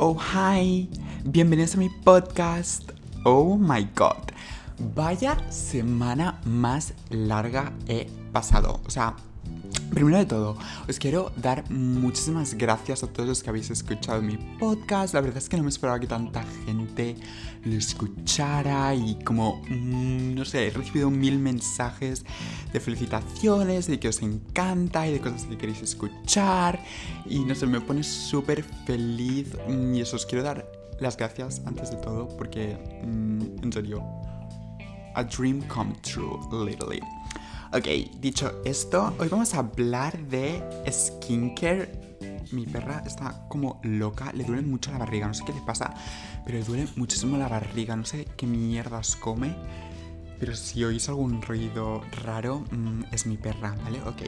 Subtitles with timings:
[0.00, 0.88] Oh, hi.
[1.24, 2.92] Bienvenidos a mi podcast.
[3.24, 4.30] Oh my god.
[4.94, 8.80] Vaya semana más larga he pasado.
[8.86, 9.16] O sea,
[9.98, 10.56] Primero de todo,
[10.88, 15.12] os quiero dar muchísimas gracias a todos los que habéis escuchado mi podcast.
[15.12, 17.16] La verdad es que no me esperaba que tanta gente
[17.64, 22.24] lo escuchara y como, mm, no sé, he recibido mil mensajes
[22.72, 26.80] de felicitaciones, de que os encanta y de cosas que queréis escuchar.
[27.26, 30.64] Y no sé, me pone súper feliz y eso os quiero dar
[31.00, 34.04] las gracias antes de todo porque, mm, en serio,
[35.16, 37.00] a dream come true, literally.
[37.70, 37.86] Ok,
[38.18, 42.16] dicho esto, hoy vamos a hablar de skincare.
[42.50, 45.92] Mi perra está como loca, le duele mucho la barriga, no sé qué le pasa,
[46.46, 49.54] pero le duele muchísimo la barriga, no sé qué mierdas come.
[50.40, 54.00] Pero si oís algún ruido raro, mm, es mi perra, ¿vale?
[54.04, 54.22] Ok.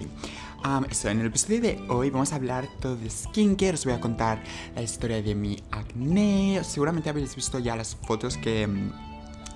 [0.67, 3.73] Um, en el episodio de hoy vamos a hablar todo de skincare.
[3.73, 4.43] Os voy a contar
[4.75, 6.61] la historia de mi acné.
[6.63, 9.10] Seguramente habéis visto ya las fotos que mm,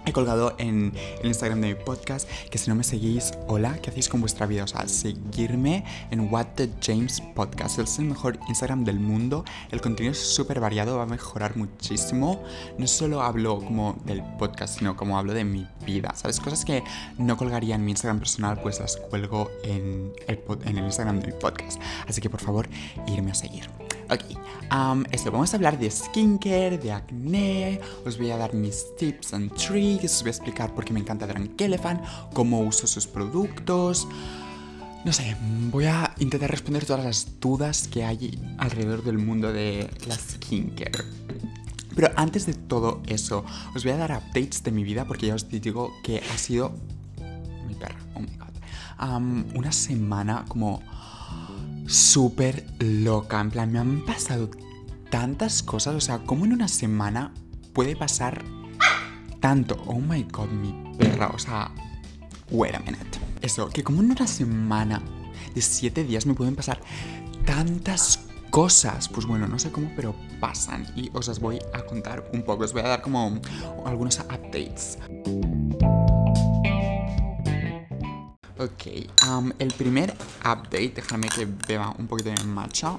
[0.07, 3.91] he colgado en el Instagram de mi podcast que si no me seguís, hola, ¿qué
[3.91, 4.65] hacéis con vuestra vida?
[4.65, 7.79] O sea, seguirme en What the James Podcast.
[7.79, 9.45] Es el mejor Instagram del mundo.
[9.71, 12.43] El contenido es súper variado, va a mejorar muchísimo.
[12.79, 16.13] No solo hablo como del podcast, sino como hablo de mi vida.
[16.15, 16.41] ¿Sabes?
[16.41, 16.83] Cosas que
[17.19, 21.29] no colgaría en mi Instagram personal, pues las cuelgo en el, en el Instagram de
[21.29, 21.81] mi podcast.
[22.09, 22.69] Así que por favor,
[23.07, 23.84] irme a seguir.
[24.11, 24.21] Ok,
[24.71, 29.33] um, esto, vamos a hablar de skincare, de acné, os voy a dar mis tips
[29.33, 32.03] and tricks, os voy a explicar por qué me encanta Drunk Elephant,
[32.35, 34.07] cómo uso sus productos.
[35.05, 35.37] No sé,
[35.71, 41.03] voy a intentar responder todas las dudas que hay alrededor del mundo de la skincare.
[41.95, 43.45] Pero antes de todo eso,
[43.75, 46.73] os voy a dar updates de mi vida porque ya os digo que ha sido...
[47.67, 48.53] Mi perra, oh my god.
[49.01, 50.83] Um, una semana como
[51.87, 53.41] súper loca.
[53.41, 54.51] En plan, me han pasado
[55.11, 55.95] tantas cosas.
[55.95, 57.33] O sea, ¿cómo en una semana
[57.73, 58.45] puede pasar
[59.41, 59.83] tanto?
[59.87, 61.29] Oh my god, mi perra.
[61.29, 61.71] O sea,
[62.51, 63.19] wait a minute.
[63.43, 65.03] Eso, que como en una semana
[65.55, 66.81] de siete días me pueden pasar
[67.45, 69.09] tantas cosas.
[69.09, 70.87] Pues bueno, no sé cómo, pero pasan.
[70.97, 72.65] Y os las voy a contar un poco.
[72.65, 73.41] Os voy a dar como
[73.85, 74.99] algunos updates.
[78.57, 78.87] Ok,
[79.59, 82.97] el primer update, déjame que beba un poquito de matcha.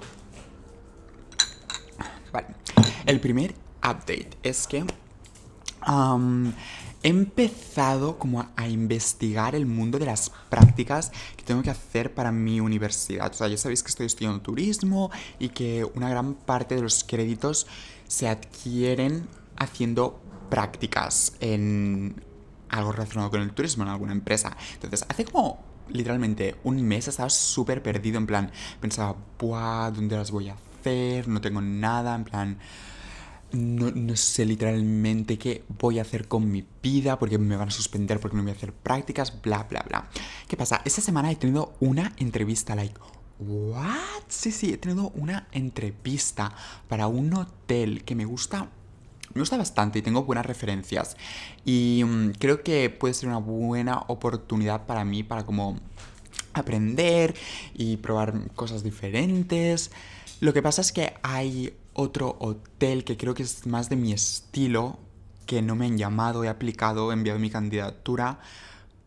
[2.34, 2.48] Vale,
[3.06, 4.84] el primer update es que
[7.04, 12.34] he empezado como a investigar el mundo de las prácticas que tengo que hacer para
[12.34, 13.32] mi universidad.
[13.32, 17.06] O sea, ya sabéis que estoy estudiando turismo y que una gran parte de los
[17.06, 17.66] créditos
[18.10, 22.25] se adquieren haciendo prácticas en
[22.78, 24.56] algo relacionado con el turismo en alguna empresa.
[24.74, 29.92] Entonces, hace como literalmente un mes estaba súper perdido, en plan, pensaba, ¡buah!
[29.92, 31.28] ¿Dónde las voy a hacer?
[31.28, 32.58] No tengo nada, en plan...
[33.52, 38.20] No, sé literalmente qué voy a hacer con mi vida, porque me van a suspender,
[38.20, 40.10] porque no voy a hacer prácticas, bla, bla, bla.
[40.48, 40.82] ¿Qué pasa?
[40.84, 43.00] Esta semana he tenido una entrevista, like,
[43.40, 44.24] ¿what?
[44.28, 46.54] Sí, sí, he tenido una entrevista
[46.90, 48.70] para un hotel que me gusta
[49.36, 51.18] me gusta bastante y tengo buenas referencias.
[51.66, 55.78] Y mm, creo que puede ser una buena oportunidad para mí para como
[56.54, 57.36] aprender
[57.74, 59.92] y probar cosas diferentes.
[60.40, 64.14] Lo que pasa es que hay otro hotel que creo que es más de mi
[64.14, 65.00] estilo,
[65.46, 68.40] que no me han llamado, he aplicado, he enviado mi candidatura,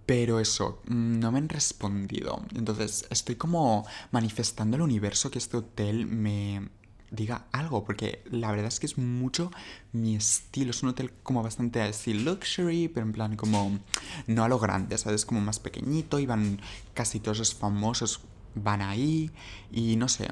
[0.04, 2.42] pero eso, mm, no me han respondido.
[2.54, 6.68] Entonces estoy como manifestando al universo que este hotel me,
[7.10, 9.50] diga algo, porque la verdad es que es mucho
[9.92, 10.70] mi estilo.
[10.70, 13.78] Es un hotel como bastante así luxury, pero en plan como
[14.26, 15.24] no a lo grande, ¿sabes?
[15.24, 16.60] Como más pequeñito y van
[16.94, 18.20] casi todos los famosos
[18.54, 19.30] van ahí
[19.72, 20.28] y no sé.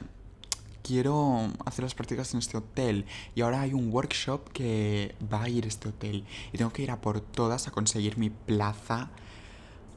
[0.83, 5.49] Quiero hacer las prácticas en este hotel y ahora hay un workshop que va a
[5.49, 9.11] ir a este hotel y tengo que ir a por todas a conseguir mi plaza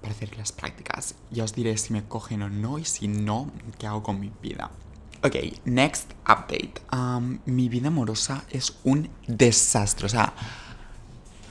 [0.02, 1.14] para hacer las prácticas.
[1.30, 4.32] Ya os diré si me cogen o no y si no, qué hago con mi
[4.42, 4.72] vida.
[5.22, 5.36] Ok,
[5.66, 6.76] next update.
[7.46, 10.06] Mi vida amorosa es un desastre.
[10.06, 10.34] O sea,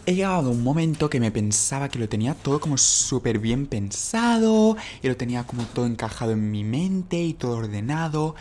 [0.06, 3.66] he llegado a un momento que me pensaba que lo tenía todo como súper bien
[3.66, 8.34] pensado y lo tenía como todo encajado en mi mente y todo ordenado.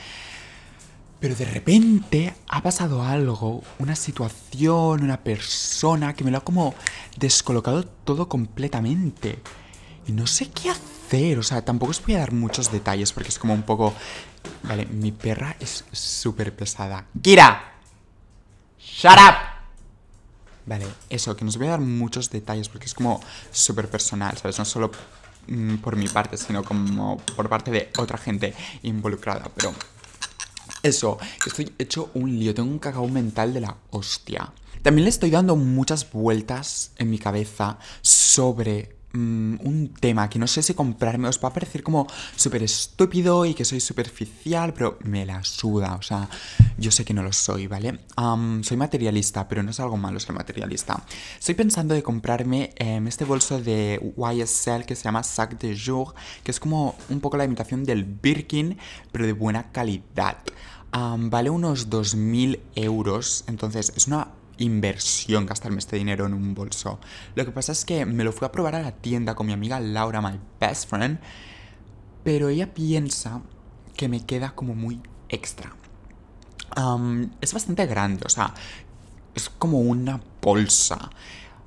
[1.20, 6.74] Pero de repente ha pasado algo, una situación, una persona que me lo ha como
[7.18, 9.40] descolocado todo completamente.
[10.08, 10.82] Y no sé qué hacer,
[11.38, 13.94] o sea, tampoco os voy a dar muchos detalles porque es como un poco
[14.64, 17.06] Vale, mi perra es súper pesada.
[17.22, 17.76] ¡Kira!
[18.80, 19.36] ¡Shut up!
[20.66, 23.22] Vale, eso, que nos voy a dar muchos detalles porque es como
[23.52, 24.60] súper personal, ¿sabes?
[24.60, 24.92] No solo
[25.48, 29.50] mm, por mi parte, sino como por parte de otra gente involucrada.
[29.56, 29.74] Pero
[30.84, 34.52] Eso, estoy hecho un lío, tengo un cacao mental de la hostia.
[34.82, 40.48] También le estoy dando muchas vueltas en mi cabeza sobre mm, un tema que no
[40.48, 41.28] sé si comprarme.
[41.28, 45.96] Os va a parecer como súper estúpido y que soy superficial, pero me la suda.
[45.96, 46.30] O sea,
[46.78, 48.00] yo sé que no lo soy, ¿vale?
[48.62, 51.04] Soy materialista, pero no es algo malo ser materialista.
[51.40, 56.14] Estoy pensando de comprarme em, este bolso de YSL que se llama Sac de Jour,
[56.44, 58.78] que es como un poco la imitación del Birkin,
[59.12, 60.38] pero de buena calidad.
[60.92, 67.00] Vale unos 2.000 euros, entonces es una inversión gastarme este dinero en un bolso.
[67.36, 69.54] Lo que pasa es que me lo fui a probar a la tienda con mi
[69.54, 71.20] amiga Laura, my best friend,
[72.24, 73.42] pero ella piensa
[73.96, 75.76] que me queda como muy extra.
[77.42, 78.54] Es bastante grande, o sea,
[79.34, 81.10] es como una bolsa.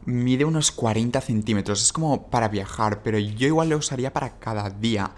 [0.05, 4.71] Mide unos 40 centímetros, es como para viajar, pero yo igual lo usaría para cada
[4.71, 5.11] día.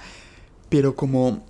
[0.69, 1.45] Pero como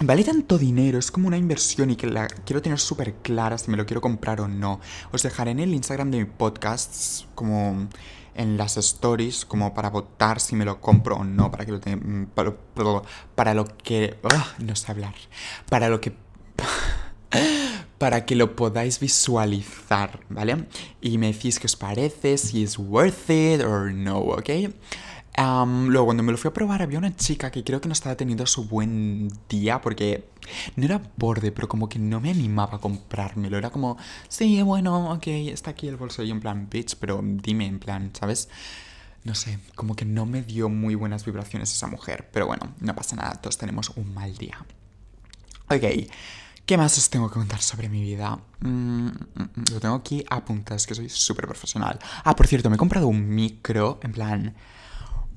[0.00, 3.70] Vale tanto dinero, es como una inversión y que la quiero tener súper clara si
[3.70, 4.78] me lo quiero comprar o no.
[5.10, 7.88] Os dejaré en el Instagram de mi podcast, como
[8.34, 11.80] en las stories, como para votar si me lo compro o no, para que lo
[11.80, 12.26] tenga,
[13.34, 14.18] para, lo que...
[14.34, 15.14] ah, no sé hablar.
[15.70, 16.12] Para lo que...
[17.98, 20.66] para que lo podáis visualizar, ¿vale?
[21.00, 24.50] Y me decís qué os parece, si es worth it or no, ¿ok?
[25.36, 28.16] Luego, cuando me lo fui a probar, había una chica que creo que no estaba
[28.16, 30.28] teniendo su buen día porque
[30.76, 33.58] no era borde, pero como que no me animaba a comprármelo.
[33.58, 33.98] Era como,
[34.28, 38.10] sí, bueno, ok, está aquí el bolso y en plan, bitch, pero dime, en plan,
[38.18, 38.48] ¿sabes?
[39.24, 42.30] No sé, como que no me dio muy buenas vibraciones esa mujer.
[42.32, 44.64] Pero bueno, no pasa nada, todos tenemos un mal día.
[45.68, 46.08] Ok,
[46.64, 48.38] ¿qué más os tengo que contar sobre mi vida?
[48.60, 51.98] Mm, mm, mm, lo tengo aquí apuntado, es que soy súper profesional.
[52.24, 54.54] Ah, por cierto, me he comprado un micro, en plan...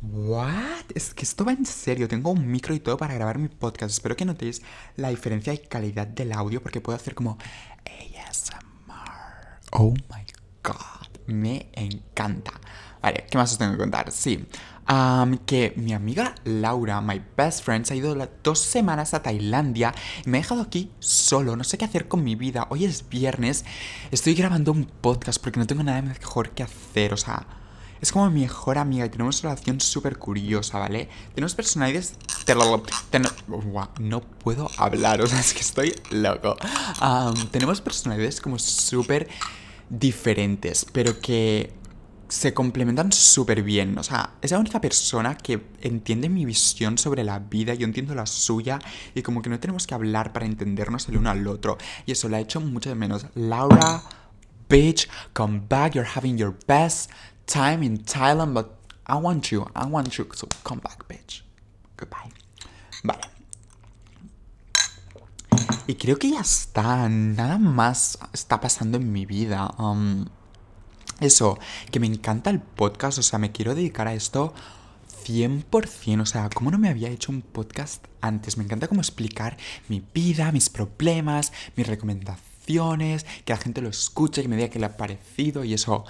[0.01, 0.85] ¿What?
[0.95, 2.07] Es que esto va en serio.
[2.07, 3.91] Tengo un micro y todo para grabar mi podcast.
[3.91, 4.61] Espero que notéis
[4.95, 7.37] la diferencia y calidad del audio porque puedo hacer como
[7.85, 9.59] ASMR.
[9.71, 10.25] Oh my
[10.63, 11.09] god.
[11.27, 12.53] Me encanta.
[13.01, 14.11] Vale, ¿qué más os tengo que contar?
[14.11, 14.45] Sí.
[15.45, 19.93] que mi amiga Laura, my best friend, se ha ido dos semanas a Tailandia
[20.25, 21.57] y me ha dejado aquí solo.
[21.57, 22.67] No sé qué hacer con mi vida.
[22.69, 23.65] Hoy es viernes.
[24.11, 27.13] Estoy grabando un podcast porque no tengo nada mejor que hacer.
[27.13, 27.45] O sea,
[28.01, 31.09] es como mi mejor amiga y tenemos una relación súper curiosa, ¿vale?
[31.33, 32.13] Tenemos personalidades...
[33.99, 36.55] no puedo hablar, o sea, es que estoy loco.
[37.51, 39.27] Tenemos personalidades como súper
[39.89, 41.73] diferentes, pero que
[42.29, 43.97] se complementan súper bien.
[43.97, 48.15] O sea, es la única persona que entiende mi visión sobre la vida, yo entiendo
[48.15, 48.79] la suya,
[49.13, 51.77] y como que no tenemos que hablar para entendernos el uno al otro.
[52.05, 53.25] Y eso la ha hecho mucho de menos.
[53.35, 54.03] Laura,
[54.69, 57.11] bitch, come back, you're having your best
[57.49, 58.67] time in Thailand, but
[59.07, 61.41] I want you, I want you, so come back, bitch.
[61.97, 62.31] Goodbye.
[63.03, 63.21] Vale.
[65.87, 69.73] Y creo que ya está, nada más está pasando en mi vida.
[69.79, 70.27] Um,
[71.19, 71.57] eso,
[71.91, 74.53] que me encanta el podcast, o sea, me quiero dedicar a esto
[75.25, 78.57] 100%, o sea, ¿cómo no me había hecho un podcast antes?
[78.57, 79.57] Me encanta como explicar
[79.87, 84.79] mi vida, mis problemas, mis recomendaciones, que la gente lo escuche, que me diga qué
[84.79, 86.05] le ha parecido y eso.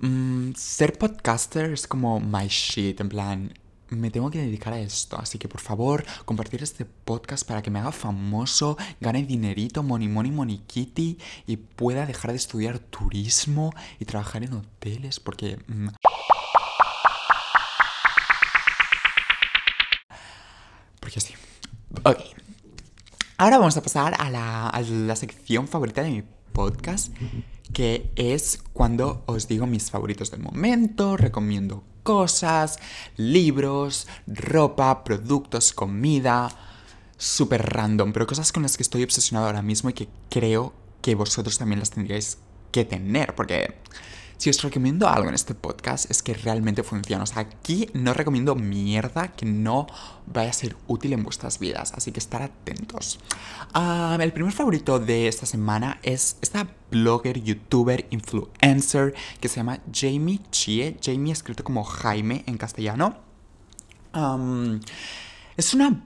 [0.00, 3.52] Mm, ser podcaster es como my shit, en plan,
[3.90, 7.70] me tengo que dedicar a esto, así que por favor, compartir este podcast para que
[7.70, 13.72] me haga famoso, gane dinerito, money, money, money kitty y pueda dejar de estudiar turismo
[13.98, 15.58] y trabajar en hoteles, porque...
[15.66, 15.88] mm,
[21.00, 21.34] porque sí.
[22.04, 22.18] Ok.
[23.38, 27.12] Ahora vamos a pasar a la, a la sección favorita de mi podcast,
[27.72, 32.78] que es cuando os digo mis favoritos del momento, recomiendo cosas,
[33.16, 36.48] libros, ropa, productos, comida,
[37.18, 40.72] súper random, pero cosas con las que estoy obsesionado ahora mismo y que creo
[41.02, 42.38] que vosotros también las tendríais
[42.72, 43.74] que tener, porque
[44.38, 47.24] si os recomiendo algo en este podcast es que realmente funciona.
[47.24, 49.88] O sea, aquí no recomiendo mierda que no
[50.26, 53.18] vaya a ser útil en vuestras vidas, así que estar atentos.
[53.74, 59.80] Ah, el primer favorito de esta semana es esta blogger, youtuber, influencer que se llama
[59.92, 60.96] Jamie Chie.
[61.02, 63.18] Jamie escrito como Jaime en castellano.
[65.56, 66.04] Es una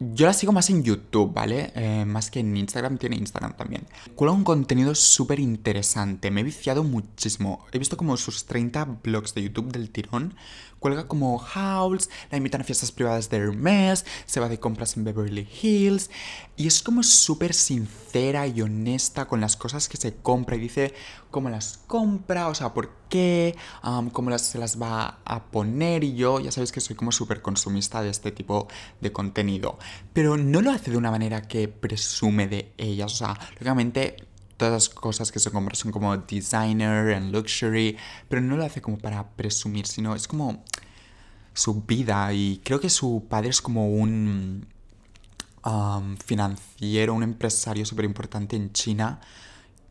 [0.00, 1.72] yo la sigo más en YouTube, ¿vale?
[1.74, 3.86] Eh, más que en Instagram, tiene Instagram también.
[4.14, 7.66] Cuela un contenido súper interesante, me he viciado muchísimo.
[7.72, 10.34] He visto como sus 30 blogs de YouTube del tirón
[10.78, 15.04] cuelga como hauls, la invitan a fiestas privadas de Hermes, se va de compras en
[15.04, 16.10] Beverly Hills
[16.56, 20.94] y es como súper sincera y honesta con las cosas que se compra y dice
[21.30, 23.56] cómo las compra, o sea, por qué,
[24.12, 27.42] cómo las, se las va a poner y yo ya sabéis que soy como súper
[27.42, 28.68] consumista de este tipo
[29.00, 29.78] de contenido,
[30.12, 34.27] pero no lo hace de una manera que presume de ellas, o sea, lógicamente
[34.58, 37.96] todas las cosas que se compran son como designer and luxury,
[38.28, 40.64] pero no lo hace como para presumir, sino es como
[41.54, 44.66] su vida y creo que su padre es como un
[45.64, 49.20] um, financiero, un empresario súper importante en China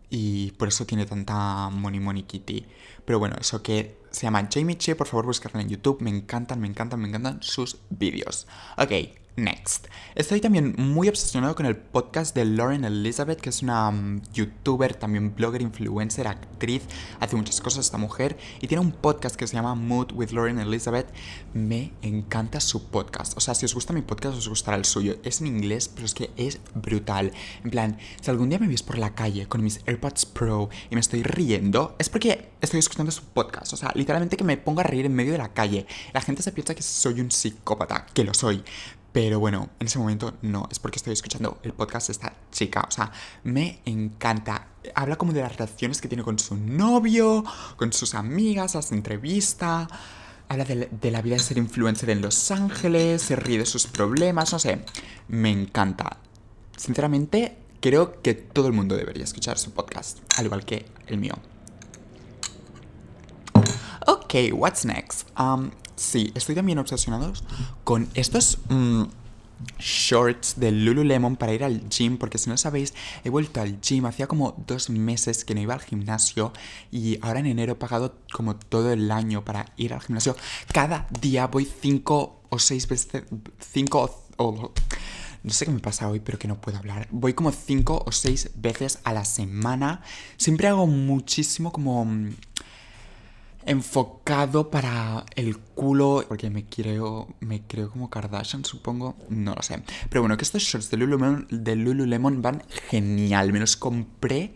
[0.10, 2.66] y por eso tiene tanta money money kitty.
[3.06, 6.60] Pero bueno, eso que se llama Jamie Che, por favor buscarla en YouTube, me encantan,
[6.60, 8.48] me encantan, me encantan sus vídeos.
[8.78, 8.92] Ok,
[9.38, 9.88] Next.
[10.16, 14.96] Estoy también muy obsesionado con el podcast de Lauren Elizabeth, que es una mm, youtuber,
[14.96, 16.82] también blogger, influencer, actriz,
[17.20, 20.58] hace muchas cosas esta mujer y tiene un podcast que se llama Mood with Lauren
[20.58, 21.08] Elizabeth.
[21.54, 23.38] Me encanta su podcast.
[23.38, 25.18] O sea, si os gusta mi podcast, os gustará el suyo.
[25.24, 27.32] Es en inglés, pero es que es brutal.
[27.64, 30.96] En plan, si algún día me veis por la calle con mis AirPods Pro y
[30.96, 33.72] me estoy riendo, es porque estoy escuchando su podcast.
[33.74, 35.86] O sea, literalmente que me pongo a reír en medio de la calle.
[36.12, 38.64] La gente se piensa que soy un psicópata, que lo soy.
[39.12, 42.86] Pero bueno, en ese momento no, es porque estoy escuchando el podcast de esta chica.
[42.88, 43.12] O sea,
[43.44, 44.68] me encanta.
[44.94, 47.44] Habla como de las relaciones que tiene con su novio,
[47.78, 49.88] con sus amigas, las entrevista.
[50.50, 54.54] Habla de la vida de ser influencer en Los Ángeles, se ríe de sus problemas,
[54.54, 54.86] no sé.
[55.28, 56.18] Me encanta.
[56.78, 61.34] Sinceramente, creo que todo el mundo debería escuchar su podcast, al igual que el mío.
[64.28, 65.30] Ok, what's next?
[65.40, 67.34] Um, Sí, estoy también obsesionado
[67.84, 69.06] con estos mm,
[69.80, 72.94] shorts de Lululemon para ir al gym, porque si no sabéis,
[73.24, 74.06] he vuelto al gym.
[74.06, 76.54] Hacía como dos meses que no iba al gimnasio
[76.92, 80.36] y ahora en enero he pagado como todo el año para ir al gimnasio.
[80.72, 83.24] Cada día voy cinco o seis veces,
[83.60, 84.72] cinco o...
[85.42, 87.08] no sé qué me pasa hoy, pero que no puedo hablar.
[87.10, 90.04] Voy como cinco o seis veces a la semana.
[90.38, 92.36] Siempre hago muchísimo como mm,
[93.68, 99.84] enfocado para el culo, porque me creo, me creo como Kardashian, supongo, no lo sé.
[100.10, 104.54] Pero bueno, que estos shorts de Lululemon, de Lululemon van genial, me los compré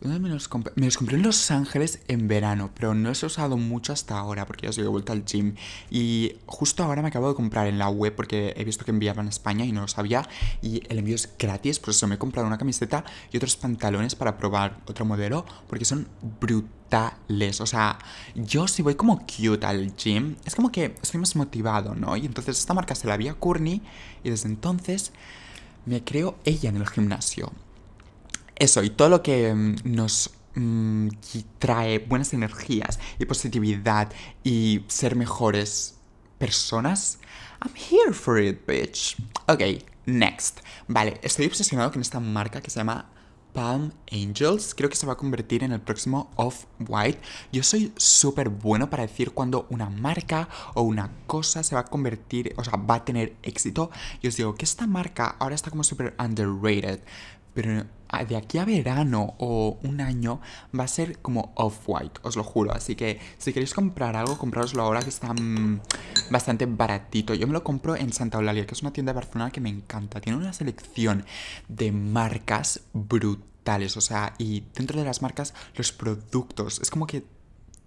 [0.00, 0.74] ¿Dónde me los compré?
[0.76, 4.18] Me los compré en Los Ángeles en verano, pero no los he usado mucho hasta
[4.18, 5.54] ahora porque ya os he vuelto al gym.
[5.90, 9.26] Y justo ahora me acabo de comprar en la web porque he visto que enviaban
[9.26, 10.28] a España y no lo sabía.
[10.60, 14.14] Y el envío es gratis, por eso me he comprado una camiseta y otros pantalones
[14.14, 16.08] para probar otro modelo porque son
[16.40, 17.62] brutales.
[17.62, 17.98] O sea,
[18.34, 22.18] yo si voy como cute al gym, es como que estoy más motivado, ¿no?
[22.18, 23.80] Y entonces esta marca se la vi a Courtney
[24.22, 25.12] y desde entonces
[25.86, 27.50] me creo ella en el gimnasio.
[28.56, 31.08] Eso, y todo lo que mm, nos mm,
[31.58, 34.10] trae buenas energías y positividad
[34.42, 35.98] y ser mejores
[36.38, 37.18] personas,
[37.62, 39.16] I'm here for it, bitch.
[39.46, 40.60] Ok, next.
[40.88, 43.10] Vale, estoy obsesionado con esta marca que se llama
[43.52, 44.74] Palm Angels.
[44.74, 47.20] Creo que se va a convertir en el próximo Off-White.
[47.52, 51.84] Yo soy súper bueno para decir cuando una marca o una cosa se va a
[51.84, 53.90] convertir, o sea, va a tener éxito.
[54.22, 57.00] Y os digo que esta marca ahora está como súper underrated
[57.56, 57.86] pero
[58.28, 60.40] de aquí a verano o un año
[60.78, 62.72] va a ser como off-white, os lo juro.
[62.72, 65.80] Así que si queréis comprar algo, comprároslo ahora que está mm,
[66.30, 67.34] bastante baratito.
[67.34, 69.70] Yo me lo compro en Santa Eulalia, que es una tienda de Barcelona que me
[69.70, 70.20] encanta.
[70.20, 71.24] Tiene una selección
[71.68, 76.80] de marcas brutales, o sea, y dentro de las marcas, los productos.
[76.80, 77.24] Es como que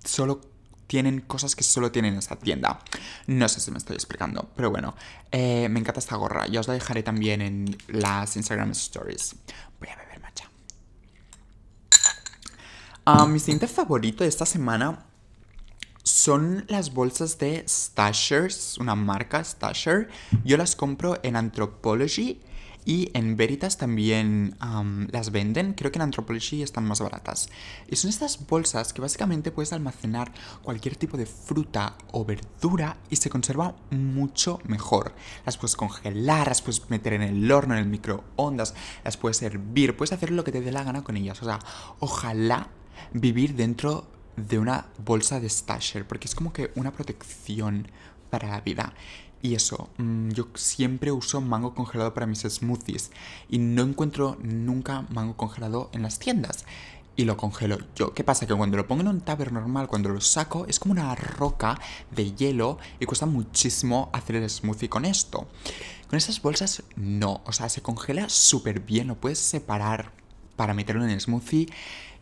[0.04, 0.42] solo
[0.90, 2.80] tienen cosas que solo tienen esa tienda.
[3.28, 4.96] No sé si me estoy explicando, pero bueno,
[5.32, 6.48] eh, me encanta esta gorra.
[6.48, 9.36] Ya os la dejaré también en las Instagram Stories.
[9.80, 10.09] Voy a beber
[13.12, 15.04] Ah, mi siguiente favorito de esta semana
[16.04, 20.10] son las bolsas de Stashers, una marca Stasher.
[20.46, 22.40] Yo las compro en Anthropology
[22.86, 24.56] y en Veritas también
[25.12, 27.50] las venden, creo que en Anthropology están más baratas.
[27.88, 33.16] Y son estas bolsas que básicamente puedes almacenar cualquier tipo de fruta o verdura y
[33.16, 35.16] se conserva mucho mejor.
[35.48, 39.98] Las puedes congelar, las puedes meter en el horno, en el microondas, las puedes hervir,
[39.98, 41.42] puedes hacer lo que te dé la gana con ellas.
[41.42, 41.58] O sea,
[41.98, 42.70] ojalá
[43.14, 47.88] vivir dentro de una bolsa de stasher, porque es como que una protección
[48.30, 48.94] para la vida.
[49.42, 53.12] Y eso, mm, yo siempre uso mango congelado para mis smoothies
[53.50, 56.66] y no encuentro nunca mango congelado en las tiendas.
[57.16, 58.14] Y lo congelo yo.
[58.14, 58.48] ¿Qué pasa?
[58.48, 61.78] Que cuando lo pongo en un tupper normal, cuando lo saco, es como una roca
[62.12, 65.48] de hielo y cuesta muchísimo hacer el smoothie con esto.
[66.08, 67.42] Con estas bolsas, no.
[67.46, 70.14] O sea, se congela súper bien, lo puedes separar
[70.56, 71.68] para meterlo en el smoothie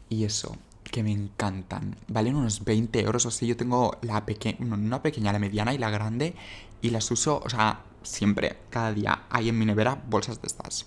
[0.10, 0.58] y eso.
[0.90, 1.96] Que me encantan.
[2.08, 3.48] Valen unos 20 euros o así.
[3.48, 6.36] Yo tengo la pequeña, una pequeña, la mediana y la grande.
[6.82, 9.24] Y las uso, o sea, siempre, cada día.
[9.30, 10.86] Hay en mi nevera bolsas de estas.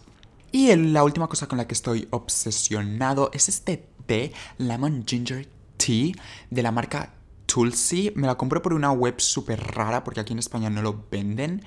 [0.52, 6.12] Y la última cosa con la que estoy obsesionado es este té, Lemon Ginger Tea,
[6.50, 7.14] de la marca
[7.46, 8.12] Tulsi.
[8.16, 11.64] Me la compré por una web súper rara porque aquí en España no lo venden.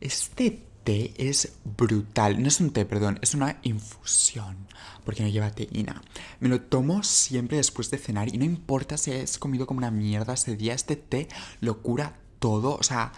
[0.00, 2.40] Este té es brutal.
[2.40, 4.56] No es un té, perdón, es una infusión.
[5.04, 6.00] Porque no lleva teína.
[6.40, 9.90] Me lo tomo siempre después de cenar y no importa si has comido como una
[9.90, 11.28] mierda ese día, este té
[11.60, 12.76] lo cura todo.
[12.76, 13.12] O sea,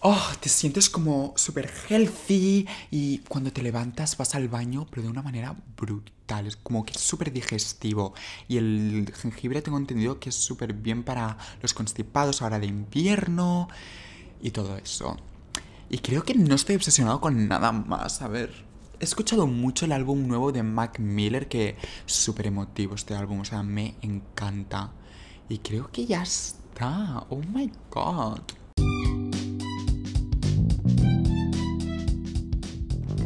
[0.00, 5.08] oh, te sientes como súper healthy y cuando te levantas vas al baño, pero de
[5.08, 6.46] una manera brutal.
[6.46, 8.14] Es como que es súper digestivo.
[8.48, 13.68] Y el jengibre tengo entendido que es súper bien para los constipados ahora de invierno
[14.40, 15.16] y todo eso.
[15.92, 18.22] Y creo que no estoy obsesionado con nada más.
[18.22, 18.52] A ver,
[19.00, 21.70] he escuchado mucho el álbum nuevo de Mac Miller, que
[22.06, 24.92] es súper emotivo este álbum, o sea, me encanta.
[25.48, 27.26] Y creo que ya está.
[27.28, 28.38] Oh my god.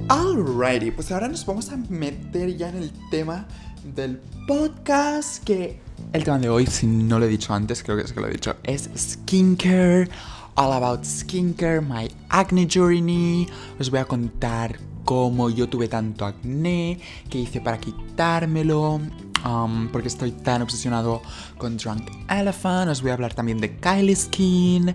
[0.09, 3.47] Alrighty, pues ahora nos vamos a meter ya en el tema
[3.95, 5.45] del podcast.
[5.45, 5.81] Que
[6.15, 8.29] el tema de hoy, si no lo he dicho antes, creo que es que lo
[8.29, 10.09] he dicho, es skincare
[10.57, 13.47] all about skincare, my acne journey.
[13.79, 19.01] Os voy a contar cómo yo tuve tanto acné, qué hice para quitármelo,
[19.45, 21.23] um, porque estoy tan obsesionado
[21.59, 22.91] con Drunk Elephant.
[22.91, 24.95] Os voy a hablar también de Kylie Skin.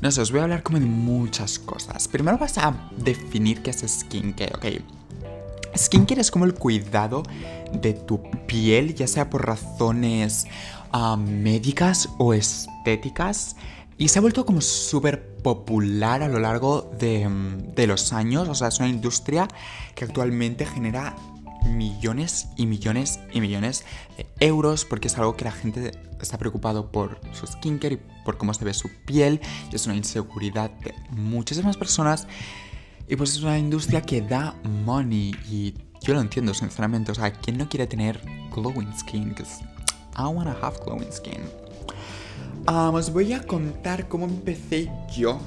[0.00, 2.08] No sé, os voy a hablar como de muchas cosas.
[2.08, 4.82] Primero vas a definir qué es skincare, ¿ok?
[5.76, 7.22] Skincare es como el cuidado
[7.72, 10.46] de tu piel, ya sea por razones
[10.92, 13.56] um, médicas o estéticas.
[14.00, 18.48] Y se ha vuelto como súper popular a lo largo mm, de, los años.
[18.48, 19.46] O sea, es una industria
[19.94, 21.14] que actualmente genera
[21.66, 23.84] millones y millones y millones
[24.16, 28.38] de euros porque es algo que la gente está preocupado por su skincare y por
[28.38, 29.38] cómo se ve su piel.
[29.70, 32.26] Y es una inseguridad de muchísimas personas.
[33.06, 37.12] Y pues es una industria que da money y yo lo entiendo sinceramente.
[37.12, 38.18] O sea, ¿quién no quiere tener
[38.50, 39.28] glowing skin?
[39.28, 39.62] Because
[40.16, 41.69] I wanna have glowing skin.
[42.68, 45.38] Um, os voy a contar cómo empecé yo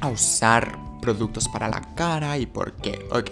[0.00, 3.06] a usar productos para la cara y por qué.
[3.10, 3.30] Ok.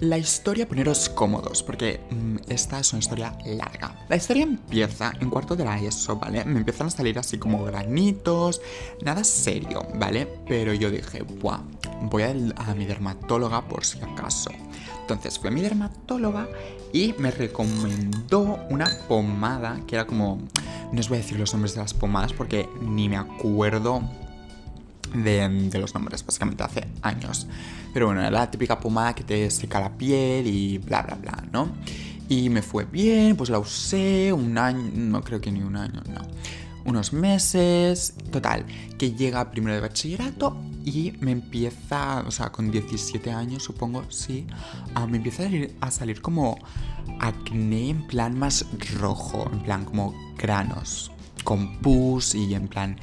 [0.00, 4.06] La historia, poneros cómodos, porque mm, esta es una historia larga.
[4.08, 6.44] La historia empieza en cuarto de la ESO, ¿vale?
[6.44, 8.60] Me empiezan a salir así como granitos,
[9.02, 10.28] nada serio, ¿vale?
[10.46, 11.62] Pero yo dije, buah,
[12.02, 14.52] voy a, a mi dermatóloga por si acaso.
[15.00, 16.46] Entonces fui a mi dermatóloga
[16.92, 20.38] y me recomendó una pomada que era como
[20.92, 24.02] no os voy a decir los nombres de las pomadas porque ni me acuerdo
[25.14, 27.46] de, los nombres, básicamente hace años.
[27.92, 31.44] Pero bueno, era la típica pomada que te seca la piel y bla, bla, bla,
[31.52, 31.70] ¿no?
[32.28, 36.02] Y me fue bien, pues la usé un año, no creo que ni un año,
[36.12, 36.20] no.
[36.84, 38.64] Unos meses, total,
[38.98, 44.46] que llega primero de bachillerato y me empieza, o sea, con 17 años supongo, sí,
[44.94, 45.44] ah, me empieza
[45.80, 46.58] a salir como
[47.20, 48.66] acné en plan más
[48.98, 51.10] rojo, en plan como granos,
[51.44, 52.96] con pus y en plan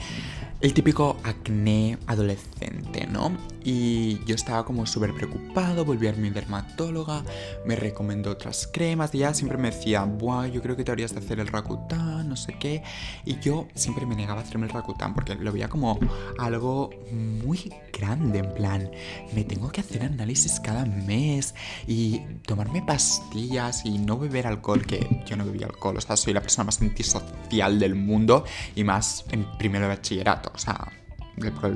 [0.61, 3.31] el típico acné adolescente, ¿no?
[3.65, 7.23] Y yo estaba como súper preocupado, volví a mi dermatóloga,
[7.65, 11.13] me recomendó otras cremas y ella siempre me decía, buah, yo creo que te deberías
[11.13, 12.83] de hacer el Rakután, no sé qué.
[13.25, 15.99] Y yo siempre me negaba a hacerme el Rakután porque lo veía como
[16.37, 18.91] algo muy grande, en plan,
[19.33, 21.55] me tengo que hacer análisis cada mes
[21.87, 26.33] y tomarme pastillas y no beber alcohol, que yo no bebía alcohol, o sea, soy
[26.33, 30.51] la persona más antisocial del mundo y más en primero de bachillerato.
[30.53, 30.91] O sea,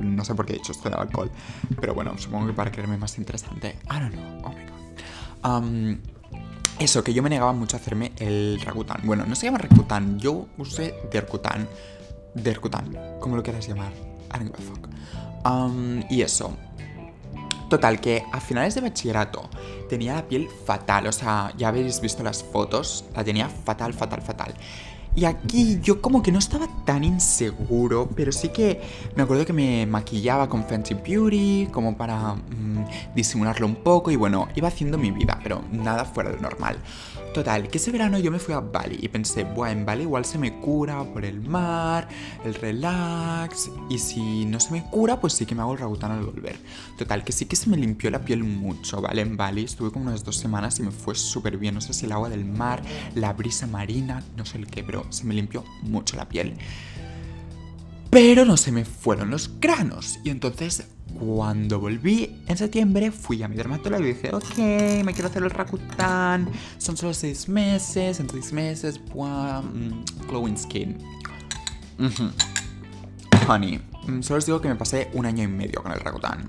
[0.02, 1.30] no sé por qué he dicho esto del alcohol.
[1.80, 3.78] Pero bueno, supongo que para creerme más interesante.
[3.84, 4.42] I don't know.
[4.44, 4.80] Oh my god.
[5.44, 5.98] Um,
[6.78, 9.02] eso, que yo me negaba mucho a hacerme el Rakután.
[9.04, 11.68] Bueno, no se llama Rakután, yo usé Derkutan.
[12.34, 13.92] Derkutan, como lo quieras llamar.
[14.32, 14.88] I don't give a fuck.
[15.44, 16.56] Um, y eso.
[17.68, 19.48] Total, que a finales de bachillerato
[19.88, 21.06] tenía la piel fatal.
[21.06, 23.04] O sea, ya habéis visto las fotos.
[23.14, 24.54] La tenía fatal, fatal, fatal.
[25.14, 28.80] Y aquí yo como que no estaba tan inseguro, pero sí que
[29.16, 34.16] me acuerdo que me maquillaba con Fenty Beauty, como para mm, disimularlo un poco y
[34.16, 36.78] bueno, iba haciendo mi vida, pero nada fuera de lo normal.
[37.34, 40.24] Total, que ese verano yo me fui a Bali y pensé, bueno, en Bali igual
[40.24, 42.08] se me cura por el mar,
[42.44, 46.10] el relax, y si no se me cura, pues sí que me hago el ragután
[46.10, 46.58] al volver.
[46.98, 49.22] Total, que sí que se me limpió la piel mucho, ¿vale?
[49.22, 52.06] En Bali estuve como unas dos semanas y me fue súper bien, no sé si
[52.06, 52.82] el agua del mar,
[53.14, 56.56] la brisa marina, no sé el qué, pero se me limpió mucho la piel.
[58.10, 60.18] Pero no se me fueron los granos.
[60.24, 60.88] Y entonces
[61.18, 65.50] cuando volví en septiembre, fui a mi dermatólogo y dije, ok, me quiero hacer el
[65.50, 66.48] Rakuten.
[66.78, 70.96] Son solo seis meses, en seis meses, buah, mm, glowing skin.
[73.48, 76.46] Honey, mm, solo os digo que me pasé un año y medio con el Rakuten.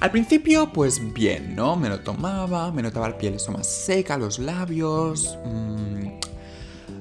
[0.00, 1.76] Al principio, pues bien, ¿no?
[1.76, 5.38] Me lo tomaba, me notaba la piel eso más seca, los labios.
[5.46, 6.08] Mmm,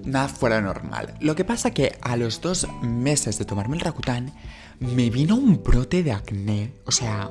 [0.05, 1.13] nada fuera normal.
[1.19, 4.31] Lo que pasa que a los dos meses de tomarme el Rakuten,
[4.79, 6.73] me vino un brote de acné.
[6.85, 7.29] O sea,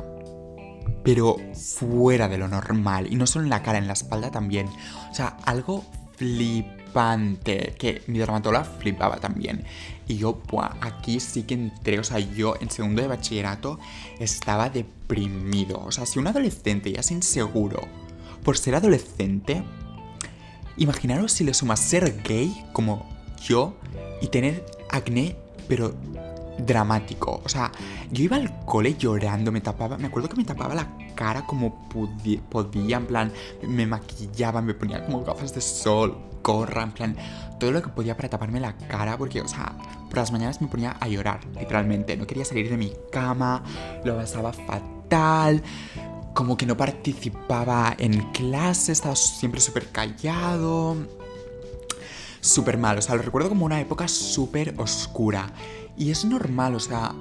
[1.04, 3.08] pero fuera de lo normal.
[3.10, 4.68] Y no solo en la cara, en la espalda también.
[5.10, 5.84] O sea, algo
[6.16, 7.74] flipante.
[7.78, 9.64] Que mi dermatóloga flipaba también.
[10.06, 11.98] Y yo, buah, aquí sí que entré.
[11.98, 13.78] O sea, yo en segundo de bachillerato
[14.18, 15.80] estaba deprimido.
[15.84, 17.80] O sea, si un adolescente ya es inseguro
[18.42, 19.62] por ser adolescente,
[20.76, 23.06] Imaginaros si le sumas ser gay como
[23.42, 23.76] yo
[24.20, 25.36] y tener acné,
[25.68, 25.94] pero
[26.58, 27.40] dramático.
[27.44, 27.70] O sea,
[28.10, 31.88] yo iba al cole llorando, me tapaba, me acuerdo que me tapaba la cara como
[31.88, 33.32] podía, en plan,
[33.66, 37.16] me maquillaba, me ponía como gafas de sol, gorra, en plan,
[37.58, 39.72] todo lo que podía para taparme la cara, porque, o sea,
[40.08, 42.16] por las mañanas me ponía a llorar, literalmente.
[42.16, 43.62] No quería salir de mi cama,
[44.04, 45.62] lo pasaba fatal
[46.34, 50.96] como que no participaba en clase, estaba siempre súper callado.
[52.40, 55.52] Súper mal, o sea, lo recuerdo como una época súper oscura.
[55.96, 57.14] Y es normal, o sea,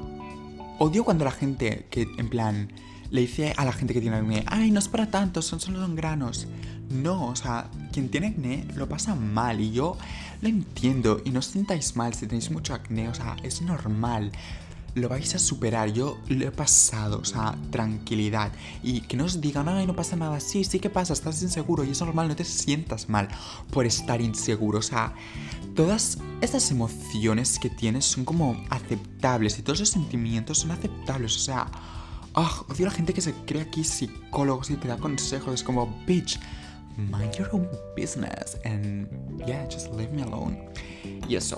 [0.80, 2.72] odio cuando la gente que, en plan,
[3.10, 5.80] le dice a la gente que tiene acné, ay, no es para tanto, son solo
[5.82, 6.48] son granos.
[6.90, 9.98] No, o sea, quien tiene acné lo pasa mal y yo
[10.42, 14.32] lo entiendo y no os sintáis mal si tenéis mucho acné, o sea, es normal
[14.96, 15.92] lo vais a superar.
[15.92, 18.52] Yo lo he pasado, o sea, tranquilidad.
[18.84, 20.40] Y que no os digan, ay, no pasa nada.
[20.40, 23.28] Sí, sí que pasa, estás inseguro y es normal, no te sientas mal
[23.72, 24.80] por estar inseguro.
[24.80, 25.14] O sea,
[25.76, 31.36] todas estas emociones que tienes son como aceptables y todos esos sentimientos son aceptables.
[31.36, 31.68] O sea,
[32.34, 35.54] oh, odio a la gente que se cree aquí psicólogos y te da consejos.
[35.54, 36.40] Es como, bitch,
[36.98, 39.08] mind your own business and
[39.46, 40.70] yeah, just leave me alone.
[41.28, 41.58] Y eso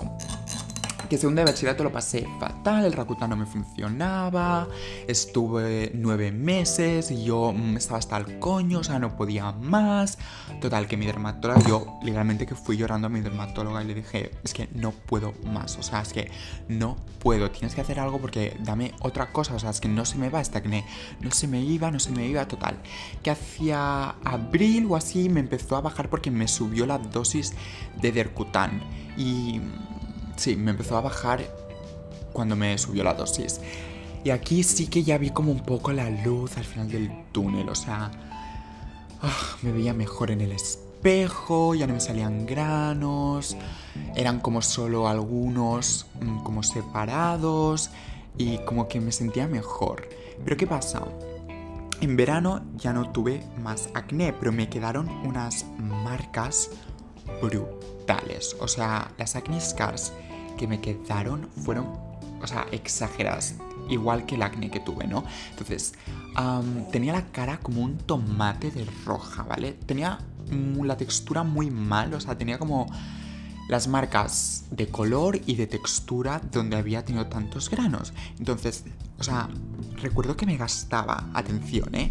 [1.08, 4.68] que segundo de bachillerato lo pasé fatal, el Rakuten no me funcionaba,
[5.06, 10.18] estuve nueve meses y yo mm, estaba hasta el coño, o sea, no podía más.
[10.60, 14.30] Total, que mi dermatóloga, yo literalmente que fui llorando a mi dermatóloga y le dije,
[14.42, 16.30] es que no puedo más, o sea, es que
[16.68, 20.04] no puedo, tienes que hacer algo porque dame otra cosa, o sea, es que no
[20.04, 20.84] se me va esta acné,
[21.20, 22.76] no se me iba, no se me iba, total.
[23.22, 27.54] Que hacia abril o así me empezó a bajar porque me subió la dosis
[28.00, 28.82] de Dercutan
[29.16, 29.60] y
[30.36, 31.44] sí, me empezó a bajar
[32.32, 33.60] cuando me subió la dosis.
[34.24, 37.68] Y aquí sí que ya vi como un poco la luz al final del túnel,
[37.68, 38.10] o sea,
[39.22, 43.56] ah, me veía mejor en el espejo, ya no me salían granos,
[44.14, 47.90] eran como solo algunos mm, como separados
[48.38, 50.08] y como que me sentía mejor.
[50.42, 51.02] Pero ¿qué pasa?
[52.00, 56.70] En verano ya no tuve más acné, pero me quedaron unas marcas
[57.42, 57.93] brutales.
[58.60, 60.12] O sea, las acne scars
[60.58, 61.86] que me quedaron fueron,
[62.42, 63.54] o sea, exageradas.
[63.88, 65.24] Igual que el acné que tuve, ¿no?
[65.50, 65.92] Entonces,
[66.90, 69.72] tenía la cara como un tomate de roja, ¿vale?
[69.72, 70.18] Tenía
[70.82, 72.86] la textura muy mal, o sea, tenía como
[73.68, 78.12] las marcas de color y de textura donde había tenido tantos granos.
[78.38, 78.84] Entonces,
[79.18, 79.48] o sea,
[80.02, 82.10] recuerdo que me gastaba, atención, ¿eh?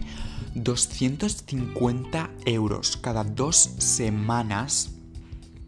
[0.55, 4.91] 250 euros cada dos semanas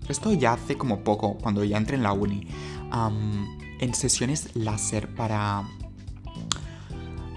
[0.09, 2.47] esto ya hace como poco, cuando ya entré en la uni,
[3.79, 5.67] en sesiones láser para,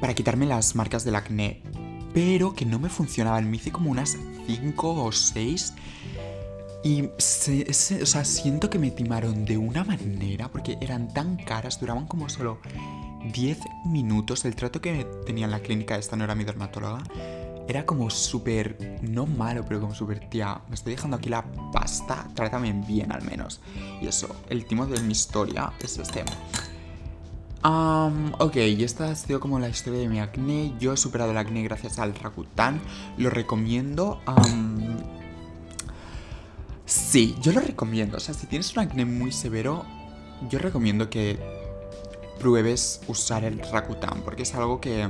[0.00, 1.62] para quitarme las marcas del acné,
[2.14, 3.50] pero que no me funcionaban.
[3.50, 5.74] Me hice como unas 5 o 6
[6.84, 7.20] y o
[8.06, 12.60] sea, siento que me timaron de una manera, porque eran tan caras, duraban como solo
[13.32, 14.44] 10 minutos.
[14.44, 17.02] El trato que tenía en la clínica, esta no era mi dermatóloga,
[17.68, 22.26] era como súper, no malo, pero como súper, tía, me estoy dejando aquí la pasta,
[22.34, 23.60] trátame bien al menos.
[24.00, 26.24] Y eso, el timo de mi historia es este.
[27.62, 30.72] Um, ok, y esta ha sido como la historia de mi acné.
[30.80, 32.80] Yo he superado el acné gracias al Rakuten.
[33.18, 34.22] Lo recomiendo.
[36.86, 38.16] Sí, yo lo recomiendo.
[38.16, 39.84] O sea, si tienes un acné muy severo,
[40.48, 41.38] yo recomiendo que
[42.40, 44.22] pruebes usar el Rakuten.
[44.24, 45.06] Porque es algo que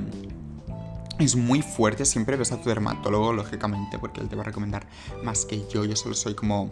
[1.18, 4.87] es muy fuerte, siempre ves a tu dermatólogo, lógicamente, porque él te va a recomendar
[5.22, 5.85] más que yo.
[5.85, 6.70] Yo solo soy como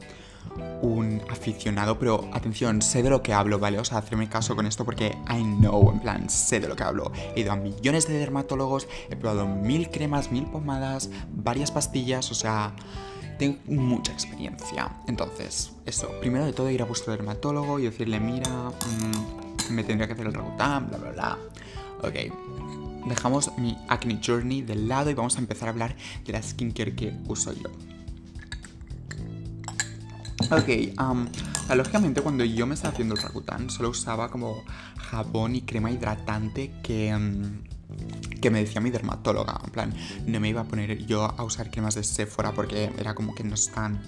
[0.82, 3.78] un aficionado, pero atención, sé de lo que hablo, ¿vale?
[3.78, 6.84] O sea, hacerme caso con esto porque I know, en plan, sé de lo que
[6.84, 7.12] hablo.
[7.34, 12.34] He ido a millones de dermatólogos, he probado mil cremas, mil pomadas, varias pastillas, o
[12.34, 12.74] sea,
[13.38, 14.90] tengo mucha experiencia.
[15.06, 20.06] Entonces, eso, primero de todo ir a vuestro dermatólogo y decirle, mira, mm, me tendría
[20.06, 21.38] que hacer el Rakutan, bla, bla, bla.
[22.02, 22.65] Ok.
[23.06, 26.94] Dejamos mi acne journey de lado y vamos a empezar a hablar de la skincare
[26.94, 27.70] que uso yo.
[30.50, 30.68] Ok,
[31.74, 34.62] lógicamente cuando yo me estaba haciendo el Rakuten solo usaba como
[34.96, 37.16] jabón y crema hidratante que,
[38.40, 39.60] que me decía mi dermatóloga.
[39.64, 39.94] En plan,
[40.26, 43.44] no me iba a poner yo a usar cremas de Sephora porque era como que
[43.44, 44.00] no están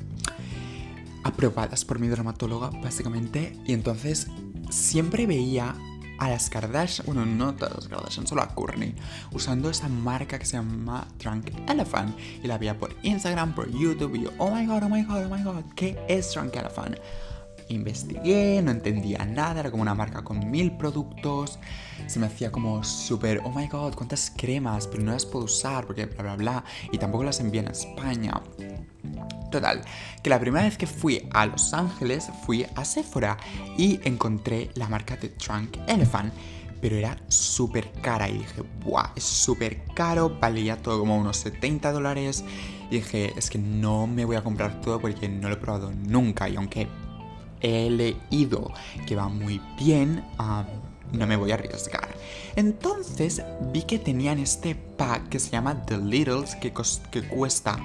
[1.24, 3.56] aprobadas por mi dermatóloga, básicamente.
[3.66, 4.28] Y entonces
[4.70, 5.74] siempre veía
[6.18, 8.94] a las Kardashian, bueno, no todas las Kardashian, solo a Courtney,
[9.33, 12.16] usando esa marca que se llama Drunk Elephant.
[12.42, 15.24] Y la veía por Instagram, por YouTube, y yo, oh my god, oh my god,
[15.26, 16.96] oh my god, ¿qué es Drunk Elephant?
[17.70, 21.59] Investigué, no entendía nada, era como una marca con mil productos.
[22.07, 25.87] Se me hacía como súper, oh my god, cuántas cremas, pero no las puedo usar
[25.87, 26.64] porque bla bla bla.
[26.92, 28.40] Y tampoco las envían a España.
[29.50, 29.82] Total,
[30.22, 33.38] que la primera vez que fui a Los Ángeles fui a Sephora
[33.78, 36.32] y encontré la marca de Trunk Elephant,
[36.80, 39.12] pero era súper cara y dije, ¡buah!
[39.16, 42.44] Es súper caro, valía todo como unos 70 dólares.
[42.90, 45.92] Y dije, es que no me voy a comprar todo porque no lo he probado
[45.92, 46.87] nunca y aunque
[47.61, 48.72] he leído
[49.06, 50.24] que va muy bien,
[51.12, 52.08] no me voy a arriesgar.
[52.54, 56.72] Entonces vi que tenían este pack que se llama The Littles que,
[57.11, 57.78] que cuesta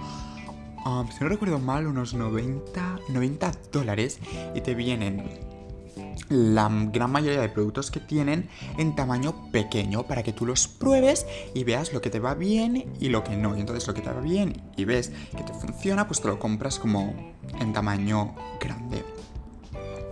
[0.85, 4.19] Um, si no recuerdo mal, unos 90, 90 dólares
[4.53, 5.23] y te vienen
[6.29, 11.25] la gran mayoría de productos que tienen en tamaño pequeño para que tú los pruebes
[11.53, 13.55] y veas lo que te va bien y lo que no.
[13.55, 16.39] Y entonces lo que te va bien y ves que te funciona, pues te lo
[16.39, 19.03] compras como en tamaño grande.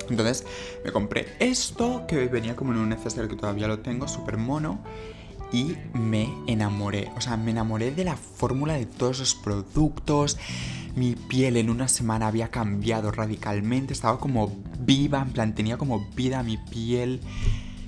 [0.09, 0.45] Entonces
[0.83, 4.79] me compré esto que venía como en un necesario que todavía lo tengo, súper mono
[5.51, 7.11] y me enamoré.
[7.15, 10.37] O sea, me enamoré de la fórmula de todos los productos.
[10.95, 13.93] Mi piel en una semana había cambiado radicalmente.
[13.93, 17.21] Estaba como viva, en plan, tenía como vida mi piel.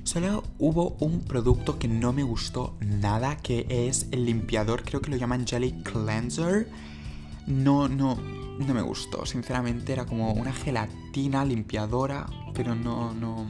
[0.03, 5.09] Solo hubo un producto que no me gustó nada, que es el limpiador, creo que
[5.09, 6.67] lo llaman Jelly Cleanser.
[7.47, 9.25] No, no, no me gustó.
[9.25, 13.47] Sinceramente era como una gelatina limpiadora, pero no, no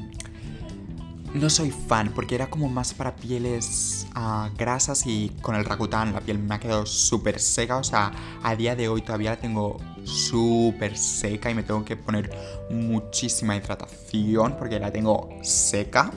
[1.34, 6.14] no soy fan porque era como más para pieles ah, grasas y con el Rakuten
[6.14, 7.78] la piel me ha quedado súper seca.
[7.78, 8.12] O sea,
[8.44, 12.30] a día de hoy todavía la tengo súper seca y me tengo que poner
[12.70, 16.12] muchísima hidratación porque la tengo seca.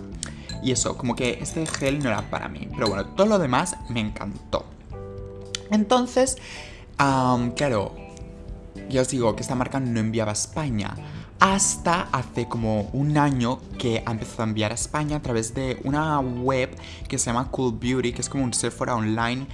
[0.63, 2.69] Y eso, como que este gel no era para mí.
[2.75, 4.67] Pero bueno, todo lo demás me encantó.
[5.71, 6.37] Entonces,
[6.97, 7.95] claro,
[8.89, 10.95] ya os digo que esta marca no enviaba a España
[11.39, 15.81] hasta hace como un año que ha empezado a enviar a España a través de
[15.85, 16.77] una web
[17.09, 19.47] que se llama Cool Beauty, que es como un Sephora online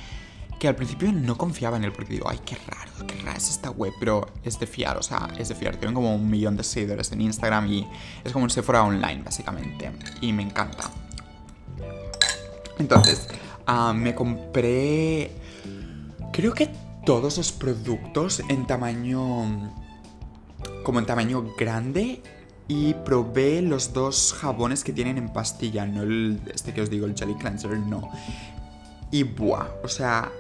[0.62, 3.50] que al principio no confiaba en él porque digo, ay, qué raro, qué rara es
[3.50, 5.74] esta web, pero es de fiar, o sea, es de fiar.
[5.74, 7.88] Tienen como un millón de seguidores en Instagram y
[8.22, 9.90] es como un Sephora online, básicamente.
[10.20, 10.88] Y me encanta.
[12.78, 13.26] Entonces,
[13.66, 15.32] ah, me compré,
[16.32, 16.70] creo que
[17.04, 19.81] todos los productos en tamaño
[20.82, 22.22] como en tamaño grande
[22.68, 27.06] y probé los dos jabones que tienen en pastilla, no el, este que os digo,
[27.06, 28.10] el Jelly Cleanser, no.
[29.10, 30.32] Y buah, o sea,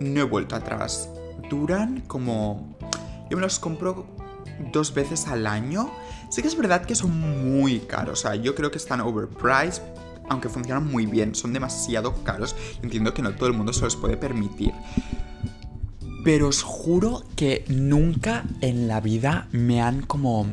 [0.00, 1.08] no he vuelto atrás.
[1.48, 2.76] Duran como...
[3.30, 4.06] Yo me los compro
[4.72, 5.90] dos veces al año.
[6.30, 7.18] Sí que es verdad que son
[7.58, 9.82] muy caros, o sea, yo creo que están overpriced,
[10.28, 12.54] aunque funcionan muy bien, son demasiado caros.
[12.82, 14.72] Entiendo que no todo el mundo se los puede permitir.
[16.24, 20.46] Pero os juro que nunca en la vida me han como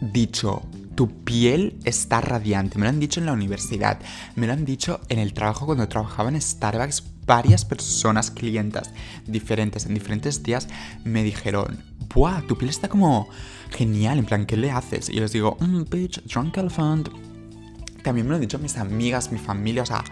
[0.00, 0.62] dicho,
[0.94, 2.78] tu piel está radiante.
[2.78, 4.00] Me lo han dicho en la universidad,
[4.34, 7.04] me lo han dicho en el trabajo cuando trabajaba en Starbucks.
[7.26, 8.90] Varias personas, clientas
[9.26, 10.66] diferentes, en diferentes días,
[11.04, 12.40] me dijeron, ¡buah!
[12.46, 13.28] Tu piel está como
[13.70, 15.10] genial, en plan, ¿qué le haces?
[15.10, 17.10] Y les digo, mmm, bitch, drunk elephant.
[18.02, 20.02] También me lo han dicho mis amigas, mi familia, o sea,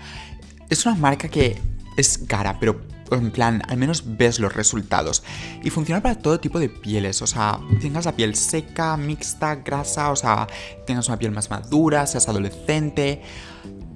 [0.69, 1.57] es una marca que
[1.97, 2.81] es cara, pero
[3.11, 5.23] en plan, al menos ves los resultados.
[5.63, 10.11] Y funciona para todo tipo de pieles, o sea, tengas la piel seca, mixta, grasa,
[10.11, 10.47] o sea,
[10.87, 13.23] tengas una piel más madura, seas adolescente.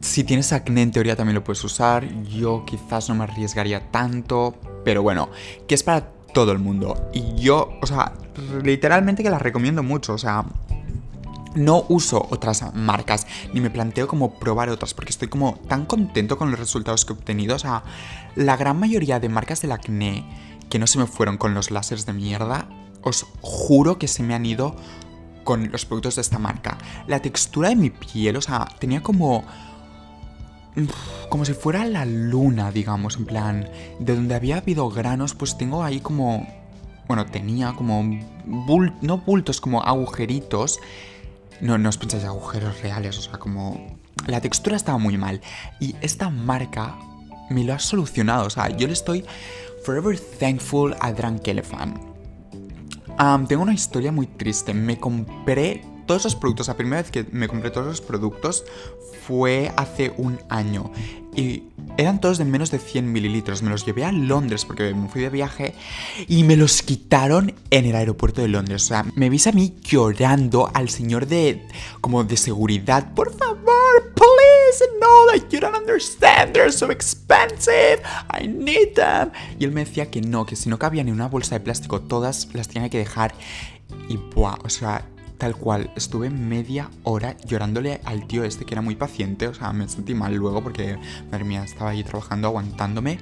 [0.00, 2.06] Si tienes acné, en teoría también lo puedes usar.
[2.24, 5.30] Yo quizás no me arriesgaría tanto, pero bueno,
[5.66, 7.10] que es para todo el mundo.
[7.12, 8.14] Y yo, o sea,
[8.62, 10.44] literalmente que la recomiendo mucho, o sea,
[11.54, 16.38] no uso otras marcas ni me planteo como probar otras porque estoy como tan contento
[16.38, 17.56] con los resultados que he obtenido.
[17.56, 17.82] O sea,
[18.36, 20.24] la gran mayoría de marcas del acné
[20.68, 22.68] que no se me fueron con los láseres de mierda,
[23.02, 24.76] os juro que se me han ido
[25.42, 26.78] con los productos de esta marca.
[27.08, 29.44] La textura de mi piel, o sea, tenía como
[31.28, 35.82] como si fuera la luna, digamos, en plan, de donde había habido granos, pues tengo
[35.82, 36.46] ahí como,
[37.08, 38.04] bueno, tenía como,
[38.46, 40.78] no bultos, como agujeritos
[41.61, 43.99] no, no os pensáis agujeros reales, o sea, como...
[44.27, 45.40] La textura estaba muy mal.
[45.81, 46.99] Y esta marca
[47.49, 48.46] me lo ha solucionado.
[48.46, 49.25] O sea, yo le estoy
[49.85, 51.99] forever thankful a Drunk Elephant.
[53.49, 54.75] Tengo una historia muy triste.
[54.75, 58.64] Me compré todos esos productos, la primera vez que me compré todos los productos
[59.29, 60.90] fue hace un año.
[61.37, 61.62] Y
[61.99, 63.62] eran todos de menos de 100 mililitros.
[63.62, 65.77] Me los llevé a Londres porque me fui de viaje
[66.27, 68.83] y me los quitaron en el aeropuerto de Londres.
[68.83, 71.64] O sea, me viste a mí llorando al señor de
[72.01, 73.14] como de seguridad.
[73.14, 78.03] Por favor, please, no, that you don't understand, they're so expensive,
[78.37, 79.31] I need them.
[79.61, 82.01] Y él me decía que no, que si no cabía ni una bolsa de plástico,
[82.01, 83.33] todas las tenía que dejar.
[84.09, 85.07] Y buah, o sea,
[85.40, 89.72] Tal cual, estuve media hora llorándole al tío este que era muy paciente, o sea,
[89.72, 90.96] me sentí mal luego porque,
[91.31, 93.18] madre mía, estaba ahí trabajando, aguantándome.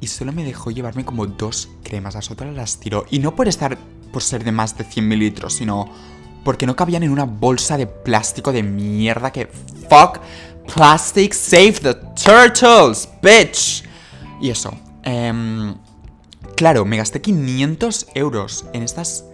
[0.00, 3.04] Y solo me dejó llevarme como dos cremas, las otras las tiró.
[3.10, 3.76] Y no por estar,
[4.12, 5.92] por ser de más de 100 mililitros, sino
[6.44, 9.50] porque no cabían en una bolsa de plástico de mierda que...
[9.90, 10.20] Fuck
[10.74, 13.84] plastic, save the turtles, bitch.
[14.40, 14.72] Y eso.
[15.02, 15.74] Em,
[16.56, 19.24] claro, me gasté 500 euros en estas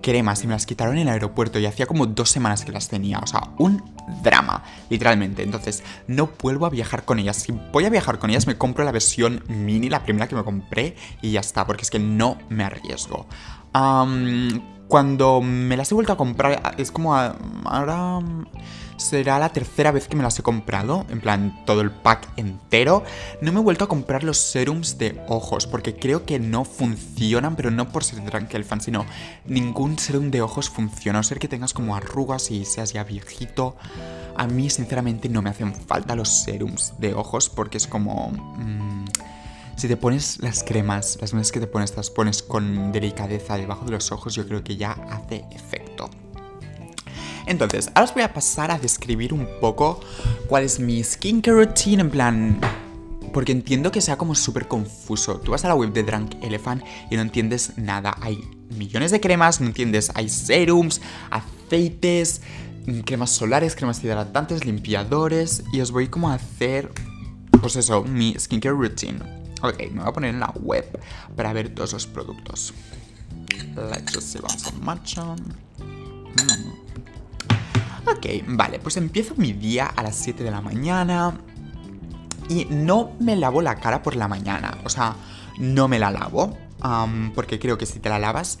[0.00, 2.88] cremas y me las quitaron en el aeropuerto y hacía como dos semanas que las
[2.88, 3.18] tenía.
[3.18, 3.82] O sea, un
[4.22, 5.42] drama, literalmente.
[5.42, 7.36] Entonces, no vuelvo a viajar con ellas.
[7.36, 10.44] Si voy a viajar con ellas, me compro la versión mini, la primera que me
[10.44, 13.26] compré, y ya está, porque es que no me arriesgo.
[14.88, 18.20] cuando me las he vuelto a comprar, es como ahora
[19.00, 23.02] será la tercera vez que me las he comprado, en plan todo el pack entero.
[23.40, 27.56] No me he vuelto a comprar los serums de ojos porque creo que no funcionan,
[27.56, 28.20] pero no por ser
[28.64, 29.06] fan, sino
[29.46, 31.18] ningún serum de ojos funciona.
[31.18, 33.76] A ser que tengas como arrugas y seas ya viejito.
[34.36, 38.30] A mí, sinceramente, no me hacen falta los serums de ojos porque es como.
[38.30, 39.06] Mm,
[39.76, 43.86] si te pones las cremas, las veces que te pones, las pones con delicadeza debajo
[43.86, 46.10] de los ojos, yo creo que ya hace efecto.
[47.50, 49.98] Entonces, ahora os voy a pasar a describir un poco
[50.46, 52.60] cuál es mi skincare routine, en plan...
[53.32, 55.38] Porque entiendo que sea como súper confuso.
[55.38, 58.16] Tú vas a la web de Drunk Elephant y no entiendes nada.
[58.20, 60.10] Hay millones de cremas, no entiendes.
[60.14, 62.40] Hay serums, aceites,
[63.04, 65.62] cremas solares, cremas hidratantes, limpiadores.
[65.72, 66.90] Y os voy como a hacer,
[67.60, 69.20] pues eso, mi skincare routine.
[69.62, 70.86] Ok, me voy a poner en la web
[71.36, 72.74] para ver todos los productos.
[74.20, 75.22] See some matcha.
[75.24, 76.89] Mm.
[78.16, 81.38] Ok, vale, pues empiezo mi día a las 7 de la mañana
[82.48, 85.14] y no me lavo la cara por la mañana, o sea,
[85.58, 86.56] no me la lavo,
[87.34, 88.58] porque creo que si te la lavas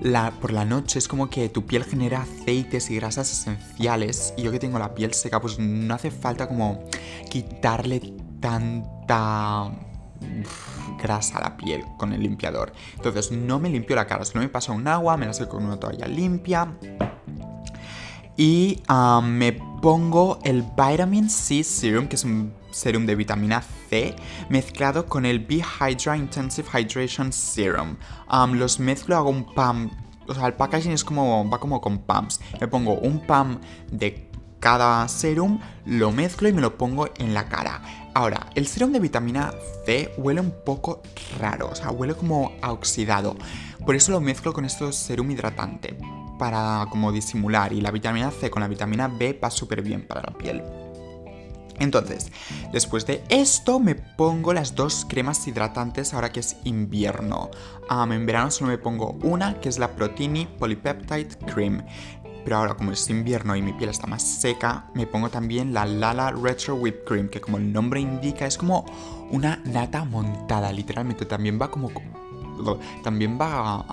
[0.00, 4.42] la, por la noche es como que tu piel genera aceites y grasas esenciales y
[4.42, 6.84] yo que tengo la piel seca pues no hace falta como
[7.30, 9.72] quitarle tanta
[11.02, 12.72] grasa a la piel con el limpiador.
[12.96, 15.64] Entonces no me limpio la cara, solo me paso un agua, me la seco con
[15.64, 16.68] una toalla limpia
[18.36, 24.14] y ah, me pongo el Vitamin C Serum, que es un serum de vitamina C,
[24.50, 27.96] mezclado con el B Hydra Intensive Hydration Serum.
[28.52, 29.92] los mezclo, hago un pump.
[30.28, 31.48] O sea, el packaging es como.
[31.48, 32.40] va como con pumps.
[32.60, 34.28] Me pongo un pump de
[34.60, 37.80] cada serum, lo mezclo y me lo pongo en la cara.
[38.14, 41.02] Ahora, el serum de vitamina C huele un poco
[41.38, 43.36] raro, o sea, huele como oxidado.
[43.84, 45.96] Por eso lo mezclo con este serum hidratante
[46.38, 50.22] para como disimular y la vitamina C con la vitamina B va súper bien para
[50.22, 50.62] la piel.
[51.78, 52.32] Entonces,
[52.72, 57.50] después de esto me pongo las dos cremas hidratantes ahora que es invierno.
[57.90, 61.84] en verano solo me pongo una que es la Protini Polypeptide Cream.
[62.44, 65.84] Pero ahora como es invierno y mi piel está más seca, me pongo también la
[65.84, 68.86] Lala Retro Whipped Cream, que como el nombre indica es como
[69.32, 71.26] una nata montada, literalmente.
[71.26, 71.90] También va como...
[73.02, 73.84] También va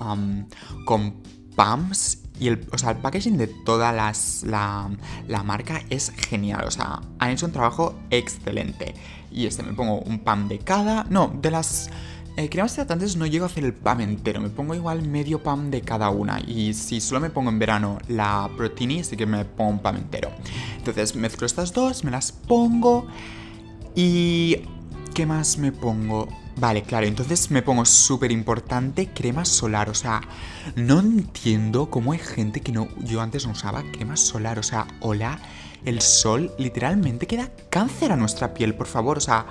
[0.86, 1.22] con
[1.54, 4.90] pumps y el, o sea, el packaging de toda las, la,
[5.28, 6.64] la, marca es genial.
[6.66, 8.94] O sea, han hecho un trabajo excelente.
[9.30, 11.04] Y este me pongo un pan de cada.
[11.04, 11.90] No, de las
[12.36, 14.40] eh, cremas hidratantes no llego a hacer el pan entero.
[14.40, 16.40] Me pongo igual medio pan de cada una.
[16.40, 19.96] Y si solo me pongo en verano la Protini, sí que me pongo un pan
[19.96, 20.30] entero.
[20.76, 23.06] Entonces mezclo estas dos, me las pongo.
[23.94, 24.58] Y.
[25.14, 26.26] ¿Qué más me pongo?
[26.56, 30.20] Vale, claro, entonces me pongo súper importante crema solar, o sea,
[30.76, 34.86] no entiendo cómo hay gente que no, yo antes no usaba crema solar, o sea,
[35.00, 35.40] hola,
[35.84, 39.46] el sol literalmente queda cáncer a nuestra piel, por favor, o sea,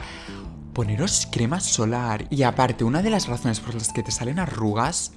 [0.73, 2.25] poneros crema solar.
[2.29, 5.11] Y aparte, una de las razones por las que te salen arrugas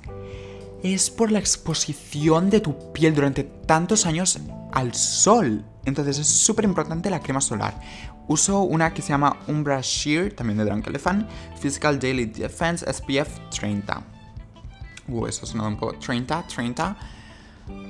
[0.83, 4.39] es por la exposición de tu piel durante tantos años
[4.73, 5.65] al sol.
[5.85, 7.81] Entonces es súper importante la crema solar.
[8.29, 11.29] Uso una que se llama Umbra Sheer, también de Drunk Elephant,
[11.61, 14.03] Physical Daily Defense SPF 30.
[15.09, 16.97] Uh, eso suena un poco 30, 30.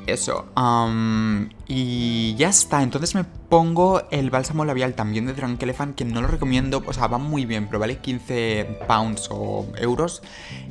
[0.07, 0.47] eso.
[0.55, 2.83] am, y ya está.
[2.83, 6.83] Entonces me pongo el bálsamo labial también de Drunk Elephant, que no lo recomiendo.
[6.87, 10.23] O sea, va muy bien, pero vale 15 pounds o euros.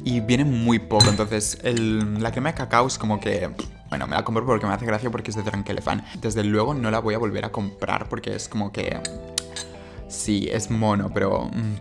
[0.03, 1.05] Y viene muy poco.
[1.09, 3.49] Entonces, el- la crema de cacao es como que.
[3.89, 6.03] Bueno, me la compro porque me hace gracia porque es de Drunk Elephant.
[6.21, 8.99] Desde luego no la voy a volver a comprar porque es como que.
[10.15, 11.45] Sí, es mono, pero.
[11.45, 11.75] mm,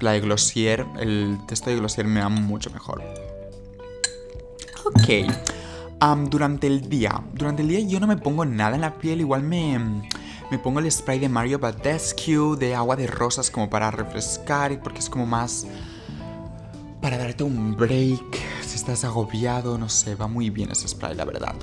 [0.00, 3.02] la de Glossier, el texto de Glossier me va mucho mejor.
[4.84, 5.30] Ok.
[6.28, 7.22] Durante el día.
[7.32, 9.20] Durante el día yo no me pongo nada en la piel.
[9.20, 9.78] Igual me,
[10.50, 14.76] me pongo el spray de Mario Badescu de agua de rosas como para refrescar y
[14.76, 15.66] porque es como más
[17.00, 18.38] para darte un break.
[18.62, 21.54] Si estás agobiado, no sé, va muy bien ese spray, la verdad.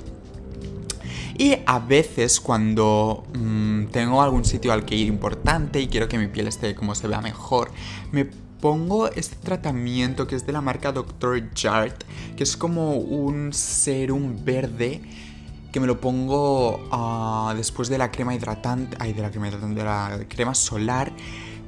[1.38, 6.18] Y a veces cuando mm, tengo algún sitio al que ir importante y quiero que
[6.18, 7.70] mi piel esté como se vea mejor,
[8.10, 8.26] me
[8.60, 11.50] pongo este tratamiento que es de la marca Dr.
[11.54, 12.04] Jart,
[12.36, 15.02] que es como un serum verde
[15.72, 19.80] que me lo pongo ah, después de la crema hidratante, ay, de la crema hidratante,
[19.80, 21.12] de la crema solar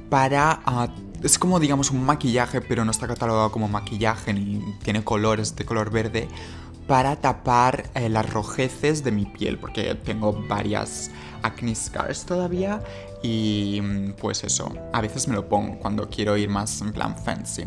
[0.09, 0.87] para ah,
[1.23, 5.65] es como digamos un maquillaje, pero no está catalogado como maquillaje ni tiene colores de
[5.65, 6.27] color verde
[6.87, 11.11] para tapar eh, las rojeces de mi piel, porque tengo varias
[11.41, 12.81] acne scars todavía
[13.23, 17.15] y mm, pues eso, a veces me lo pongo cuando quiero ir más en plan
[17.17, 17.63] fancy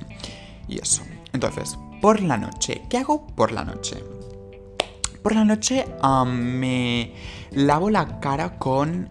[0.68, 1.02] y eso.
[1.32, 4.02] Entonces, por la noche, ¿qué hago por la noche?
[5.22, 5.84] Por la noche
[6.26, 7.14] me
[7.50, 9.10] lavo la cara con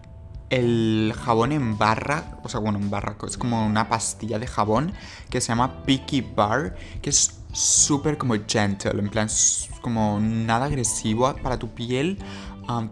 [0.50, 4.92] el jabón en barra, o sea, bueno, en barra, es como una pastilla de jabón
[5.28, 9.28] que se llama Picky Bar, que es súper como gentle, en plan,
[9.80, 12.18] como nada agresivo para tu piel.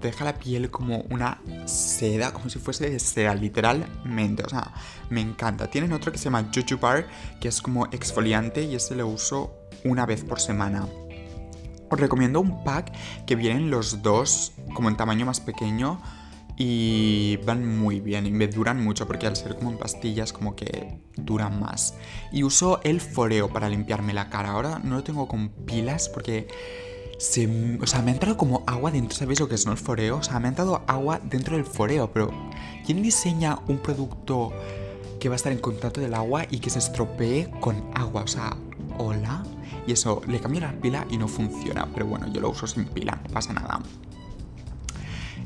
[0.01, 4.43] te deja la piel como una seda, como si fuese de seda, literalmente.
[4.43, 4.73] O sea,
[5.09, 5.71] me encanta.
[5.71, 7.07] Tienen otro que se llama Juju Bar,
[7.41, 9.55] que es como exfoliante y ese lo uso
[9.85, 10.87] una vez por semana.
[11.89, 12.93] Os recomiendo un pack
[13.27, 16.01] que vienen los dos como en tamaño más pequeño
[16.57, 20.57] y van muy bien y me duran mucho porque al ser como en pastillas como
[20.57, 21.95] que duran más.
[22.33, 24.53] Y uso el foreo para limpiarme la cara.
[24.53, 26.49] Ahora no lo tengo con pilas porque
[27.19, 29.79] se, o sea, me ha entrado como agua dentro, ¿sabéis lo que es no el
[29.79, 30.19] foreo?
[30.19, 32.31] O sea, me ha entrado agua dentro del foreo, pero
[32.85, 34.53] ¿quién diseña un producto
[35.21, 38.23] que va a estar en contacto del agua y que se estropee con agua?
[38.23, 38.57] O sea,
[38.99, 39.45] hola.
[39.87, 41.87] Y eso, le cambio la pila y no funciona.
[41.93, 43.81] Pero bueno, yo lo uso sin pila, pasa nada.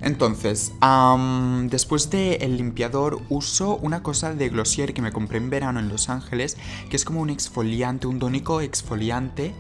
[0.02, 0.72] Entonces,
[1.64, 6.08] después del limpiador uso una cosa de Glossier que me compré en verano en Los
[6.08, 6.56] Ángeles,
[6.88, 9.54] que es como un exfoliante, un tónico exfoliante,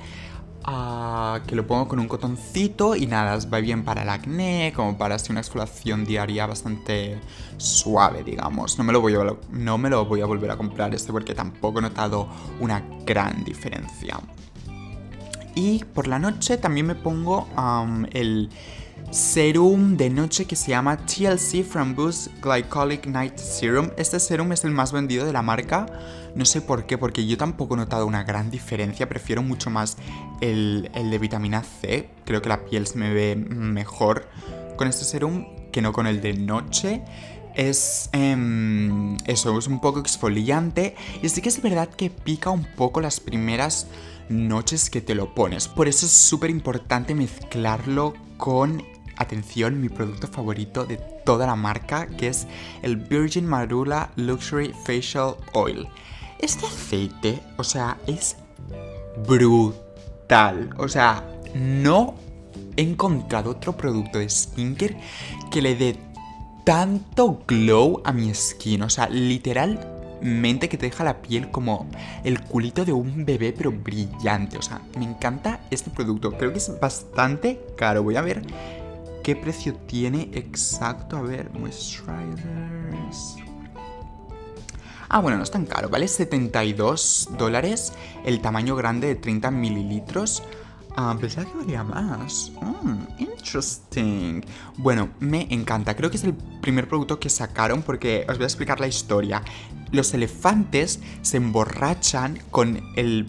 [0.64, 4.96] ah, que lo pongo con un cotoncito y nada, va bien para el acné, como
[4.96, 7.20] para hacer una exfoliación diaria bastante
[7.58, 8.78] suave, digamos.
[8.78, 11.34] No me lo voy a, no me lo voy a volver a comprar este porque
[11.34, 12.28] tampoco he notado
[12.60, 14.18] una gran diferencia.
[15.54, 17.46] Y por la noche también me pongo
[18.12, 18.48] el
[19.10, 23.90] serum de noche que se llama TLC Framboos Glycolic Night Serum.
[23.96, 25.86] Este serum es el más vendido de la marca.
[26.36, 29.08] No sé por qué, porque yo tampoco he notado una gran diferencia.
[29.08, 29.96] Prefiero mucho más
[30.40, 32.08] el, el de vitamina C.
[32.24, 34.28] Creo que la piel se me ve mejor
[34.76, 37.02] con este serum que no con el de noche.
[37.56, 40.94] Es em, eso, es un poco exfoliante.
[41.20, 43.88] Y sí que es verdad que pica un poco las primeras
[44.28, 45.66] noches que te lo pones.
[45.66, 48.82] Por eso es súper importante mezclarlo con,
[49.20, 52.46] atención, mi producto favorito de toda la marca, que es
[52.82, 55.86] el Virgin Marula Luxury Facial Oil.
[56.38, 58.36] Este aceite, o sea, es
[59.28, 60.70] brutal.
[60.78, 62.14] O sea, no
[62.76, 64.98] he encontrado otro producto de skincare
[65.50, 65.96] que le dé
[66.64, 68.82] tanto glow a mi skin.
[68.82, 71.86] O sea, literalmente que te deja la piel como
[72.24, 74.56] el culito de un bebé, pero brillante.
[74.56, 76.32] O sea, me encanta este producto.
[76.32, 78.02] Creo que es bastante caro.
[78.02, 78.42] Voy a ver
[79.22, 81.16] qué precio tiene exacto.
[81.16, 83.36] A ver, moisturizers.
[85.08, 87.92] Ah, bueno, no es tan caro, vale 72 dólares
[88.24, 90.44] el tamaño grande de 30 mililitros.
[90.96, 92.52] Ah, pensaba que valía más.
[92.60, 94.44] Mm, interesting.
[94.76, 95.96] Bueno, me encanta.
[95.96, 99.42] Creo que es el primer producto que sacaron porque os voy a explicar la historia.
[99.90, 103.26] Los elefantes se emborrachan con el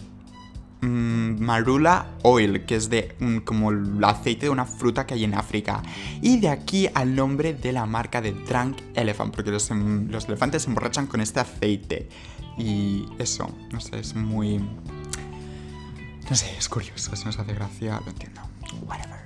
[0.88, 5.34] marula oil, que es de mm, como el aceite de una fruta que hay en
[5.34, 5.82] África.
[6.20, 10.26] Y de aquí al nombre de la marca de Drunk Elephant, porque los, em- los
[10.26, 12.08] elefantes se emborrachan con este aceite.
[12.58, 14.58] Y eso, no sé, es muy...
[14.58, 18.40] No sé, es curioso, si nos hace gracia, lo entiendo.
[18.86, 19.22] Whatever.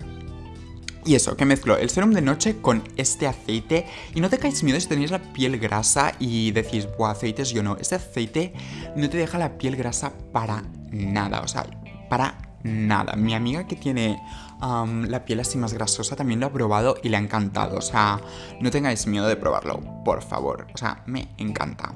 [1.04, 3.86] Y eso, que mezclo el serum de noche con este aceite.
[4.14, 7.62] Y no te caes miedo si tenéis la piel grasa y decís, buah, aceites yo
[7.62, 7.76] no.
[7.76, 8.52] Este aceite
[8.96, 11.66] no te deja la piel grasa para nada, o sea,
[12.08, 13.14] para nada.
[13.14, 14.20] Mi amiga que tiene
[14.60, 17.78] la piel así más grasosa también lo ha probado y le ha encantado.
[17.78, 18.20] O sea,
[18.60, 20.66] no tengáis miedo de probarlo, por favor.
[20.74, 21.92] O sea, me encanta.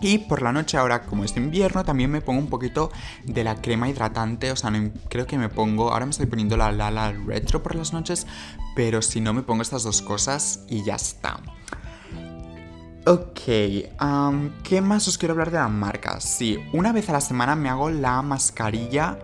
[0.00, 2.90] Y por la noche ahora, como es invierno, también me pongo un poquito
[3.24, 4.52] de la crema hidratante.
[4.52, 4.70] O sea,
[5.08, 5.92] creo que me pongo...
[5.92, 8.26] Ahora me estoy poniendo la Lala Retro por las noches,
[8.76, 11.40] pero si no me pongo estas dos cosas y ya está.
[13.06, 13.38] Ok,
[14.62, 16.22] ¿qué más os quiero hablar de la marca?
[16.22, 19.18] Sí, una vez a la semana me hago la mascarilla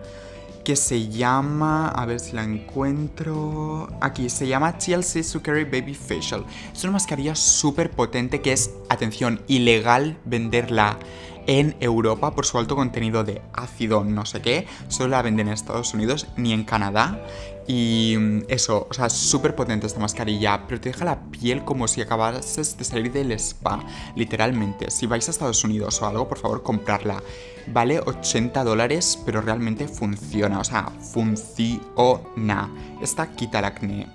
[0.63, 6.45] que se llama, a ver si la encuentro, aquí se llama TLC Sukari Baby Facial.
[6.71, 10.99] Es una mascarilla súper potente que es, atención, ilegal venderla
[11.47, 14.67] en Europa por su alto contenido de ácido no sé qué.
[14.87, 17.19] Solo la venden en Estados Unidos ni en Canadá.
[17.67, 21.87] Y mm, eso, o sea, súper potente esta mascarilla, pero te deja la piel como
[21.87, 23.83] si acabases de salir del spa,
[24.15, 24.91] literalmente.
[24.91, 27.21] Si vais a Estados Unidos o algo, por favor, comprarla.
[27.67, 32.69] Vale 80 dólares, pero realmente funciona, o sea, funciona.
[33.01, 34.07] Esta quita el acné.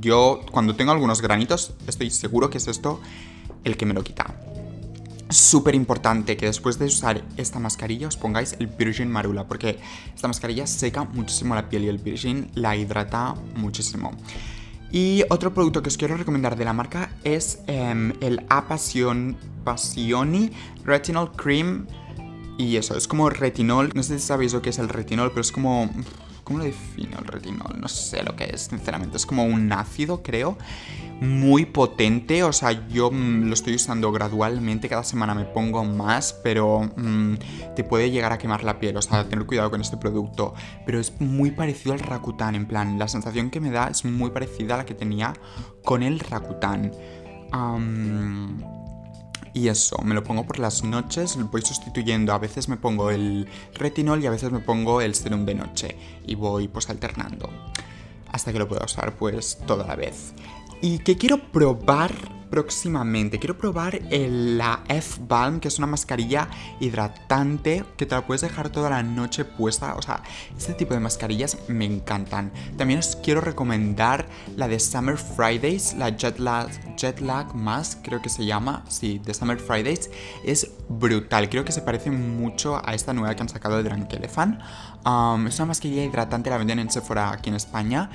[0.00, 3.00] Yo, cuando tengo algunos granitos, estoy seguro que es esto
[3.64, 4.34] el que me lo quita
[5.30, 9.78] súper importante que después de usar esta mascarilla os pongáis el Virgin Marula, porque
[10.14, 14.12] esta mascarilla seca muchísimo la piel y el Virgin la hidrata muchísimo.
[14.94, 19.36] Y otro producto que os quiero recomendar de la marca es em, el Apasioni
[20.84, 21.86] Retinol Cream.
[22.58, 23.90] Y eso, es como retinol.
[23.94, 25.90] No sé si sabéis lo que es el retinol, pero es como
[26.44, 27.80] ¿Cómo lo defino el retinol?
[27.80, 29.16] No sé lo que es, sinceramente.
[29.16, 30.58] Es como un ácido, creo.
[31.20, 32.44] Muy potente.
[32.44, 34.90] O sea, yo mm, lo estoy usando gradualmente.
[34.90, 36.34] Cada semana me pongo más.
[36.44, 37.34] Pero mm,
[37.74, 38.96] te puede llegar a quemar la piel.
[38.98, 40.52] O sea, tener cuidado con este producto.
[40.84, 42.54] Pero es muy parecido al Rakuten.
[42.54, 45.32] En plan, la sensación que me da es muy parecida a la que tenía
[45.82, 46.92] con el Rakuten.
[49.54, 52.32] Y eso, me lo pongo por las noches, voy sustituyendo.
[52.34, 55.96] A veces me pongo el retinol y a veces me pongo el serum de noche.
[56.26, 57.48] Y voy pues alternando.
[58.32, 60.34] Hasta que lo pueda usar pues toda la vez.
[60.84, 62.12] Y que quiero probar
[62.50, 63.38] próximamente.
[63.38, 66.46] Quiero probar la F-Balm, que es una mascarilla
[66.78, 69.94] hidratante que te la puedes dejar toda la noche puesta.
[69.94, 70.22] O sea,
[70.54, 72.52] este tipo de mascarillas me encantan.
[72.76, 74.26] También os quiero recomendar
[74.56, 78.84] la de Summer Fridays, la Jet Lag, Jet Lag Mask, creo que se llama.
[78.90, 80.10] Sí, de Summer Fridays.
[80.44, 81.48] Es brutal.
[81.48, 84.60] Creo que se parece mucho a esta nueva que han sacado de Drunk Elephant.
[84.60, 88.10] Es una mascarilla hidratante, la venden en Sephora aquí en España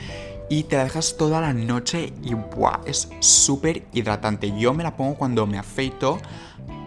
[0.50, 2.82] y te la dejas toda la noche y ¡buah!
[2.86, 4.52] Es súper hidratante.
[4.58, 6.20] Yo me la pongo cuando me afeito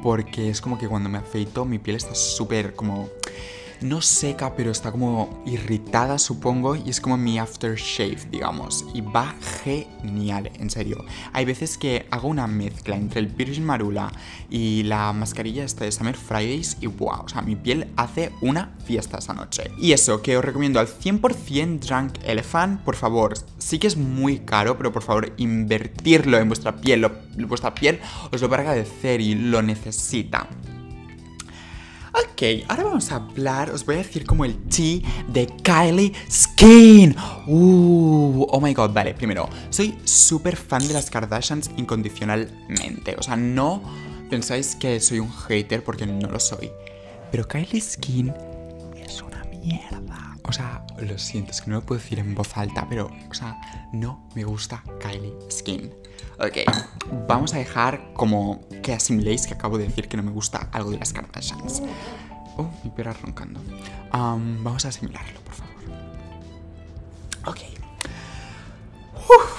[0.03, 3.09] porque es como que cuando me afeito mi piel está súper como
[3.83, 8.85] no seca, pero está como irritada, supongo, y es como mi aftershave, digamos.
[8.95, 11.05] Y va genial, en serio.
[11.33, 14.13] Hay veces que hago una mezcla entre el Virgin Marula
[14.51, 18.75] y la mascarilla esta de Summer Fridays y wow, o sea, mi piel hace una
[18.85, 19.71] fiesta esa noche.
[19.79, 24.41] Y eso, que os recomiendo al 100% Drunk Elephant, por favor, sí que es muy
[24.41, 27.07] caro, pero por favor, invertirlo en vuestra piel,
[27.47, 30.49] vuestra piel os lo va a agradecer y lo necesita.
[32.15, 37.17] Ok, ahora vamos a hablar, os voy a decir como el tea de Kylie Skin.
[37.47, 43.17] Uh, oh my god, vale, primero, soy súper fan de las Kardashians incondicionalmente.
[43.19, 43.83] O sea, no
[44.29, 46.71] pensáis que soy un hater porque no lo soy.
[47.31, 48.31] Pero Kylie Skin
[49.03, 50.32] es una mierda.
[50.45, 53.35] O sea, lo siento, es que no lo puedo decir en voz alta, pero, o
[53.35, 53.61] sea,
[53.93, 55.93] no me gusta Kylie Skin.
[56.39, 56.59] Ok,
[57.29, 60.91] vamos a dejar como que asimiléis que acabo de decir que no me gusta algo
[60.91, 61.83] de las Kardashians.
[62.57, 63.61] Oh, mi perra roncando.
[64.13, 65.75] vamos a asimilarlo, por favor.
[67.47, 67.59] Ok.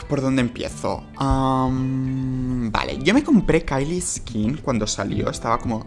[0.09, 1.03] ¿Por dónde empiezo?
[1.17, 5.29] vale, yo me compré Kylie Skin cuando salió.
[5.29, 5.85] Estaba como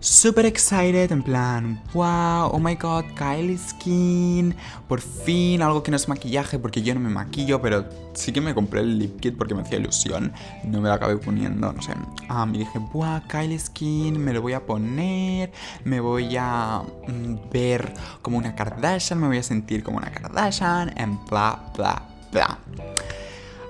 [0.00, 4.54] super excited, en plan, wow, oh my god, Kylie Skin,
[4.88, 7.84] por fin algo que no es maquillaje, porque yo no me maquillo, pero
[8.14, 10.32] sí que me compré el lip kit porque me hacía ilusión,
[10.64, 11.92] no me lo acabé poniendo, no sé.
[12.28, 15.52] Ah, me dije, wow, Kylie Skin, me lo voy a poner,
[15.84, 17.92] me voy a mm, ver
[18.22, 22.58] como una Kardashian, me voy a sentir como una Kardashian, en bla, bla, bla.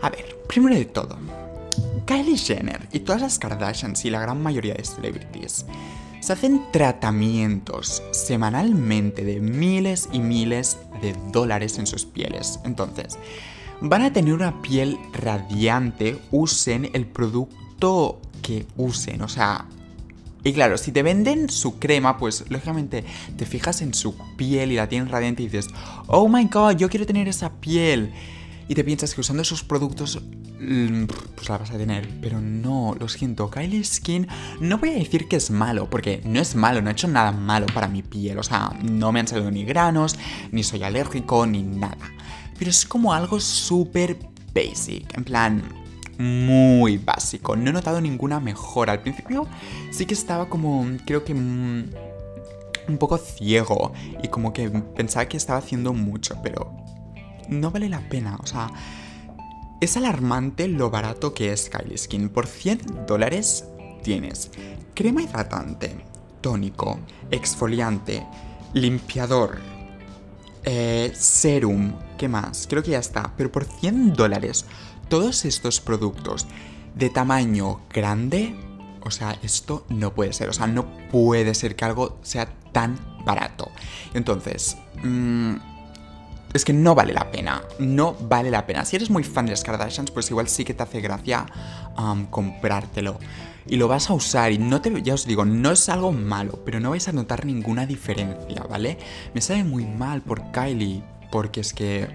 [0.02, 1.18] A ver, primero de todo,
[2.06, 5.66] Kylie Jenner y todas las Kardashians y la gran mayoría de celebrities
[6.20, 12.60] se hacen tratamientos semanalmente de miles y miles de dólares en sus pieles.
[12.64, 13.18] Entonces,
[13.80, 19.66] van a tener una piel radiante, usen el producto que usen, o sea...
[20.42, 23.04] Y claro, si te venden su crema, pues lógicamente
[23.36, 25.68] te fijas en su piel y la tienen radiante y dices,
[26.06, 28.10] oh my god, yo quiero tener esa piel.
[28.70, 30.22] Y te piensas que usando esos productos
[30.60, 32.08] mm, pues la vas a tener.
[32.22, 34.28] Pero no, lo siento, Kylie Skin
[34.60, 37.32] no voy a decir que es malo, porque no es malo, no he hecho nada
[37.32, 38.38] malo para mi piel.
[38.38, 40.16] O sea, no me han salido ni granos,
[40.52, 42.12] ni soy alérgico, ni nada.
[42.60, 44.16] Pero es como algo súper
[44.54, 45.64] basic, en plan,
[46.18, 47.56] muy básico.
[47.56, 48.92] No he notado ninguna mejora.
[48.92, 49.48] Al principio
[49.90, 51.90] sí que estaba como, creo que mm,
[52.86, 53.92] un poco ciego
[54.22, 56.79] y como que pensaba que estaba haciendo mucho, pero
[57.50, 58.36] no vale la pena.
[58.42, 58.70] O sea,
[59.80, 62.28] es alarmante lo barato que es Kylie Skin.
[62.28, 63.64] Por 100 dólares
[64.02, 64.50] tienes
[64.94, 66.04] crema hidratante,
[66.40, 66.98] tónico,
[67.30, 68.26] exfoliante,
[68.74, 69.58] limpiador,
[70.64, 72.66] eh, serum, ¿qué más?
[72.68, 73.32] Creo que ya está.
[73.36, 74.66] Pero por 100 dólares,
[75.08, 76.46] todos estos productos
[76.94, 78.54] de tamaño grande,
[79.02, 80.48] o sea, esto no puede ser.
[80.48, 83.70] O sea, no puede ser que algo sea tan barato.
[84.14, 85.54] Entonces, mmm,
[86.52, 87.62] es que no vale la pena.
[87.78, 88.84] No vale la pena.
[88.84, 91.46] Si eres muy fan de las Kardashians, pues igual sí que te hace gracia
[92.30, 93.18] comprártelo.
[93.66, 95.02] Y lo vas a usar y no te...
[95.02, 98.98] Ya os digo, no es algo malo, pero no vais a notar ninguna diferencia, ¿vale?
[99.34, 102.08] Me sabe muy mal por Kylie, porque es que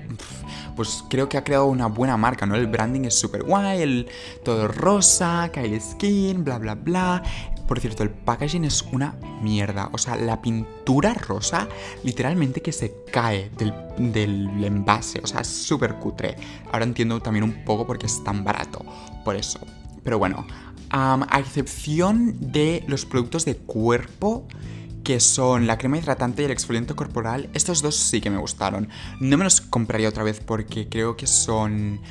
[0.75, 2.55] pues creo que ha creado una buena marca, ¿no?
[2.55, 4.09] El branding es súper guay, el
[4.43, 7.23] todo rosa, Kylie Skin, bla bla bla.
[7.67, 9.89] Por cierto, el packaging es una mierda.
[9.91, 11.67] O sea, la pintura rosa
[12.03, 13.73] literalmente que se cae del,
[14.11, 15.19] del envase.
[15.23, 16.35] O sea, es súper cutre.
[16.71, 18.85] Ahora entiendo también un poco por qué es tan barato.
[19.23, 19.59] Por eso.
[20.03, 20.45] Pero bueno,
[20.91, 24.47] a excepción de los productos de cuerpo
[25.05, 28.89] que son la crema hidratante y el exfoliante corporal, estos dos sí que me gustaron.
[29.19, 32.01] No me los compraría otra vez porque creo que son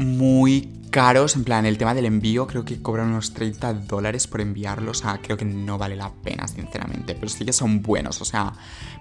[0.00, 4.40] muy caros, en plan, el tema del envío creo que cobran unos 30 dólares por
[4.40, 8.20] enviarlos, o sea, creo que no vale la pena, sinceramente, pero sí que son buenos,
[8.20, 8.52] o sea,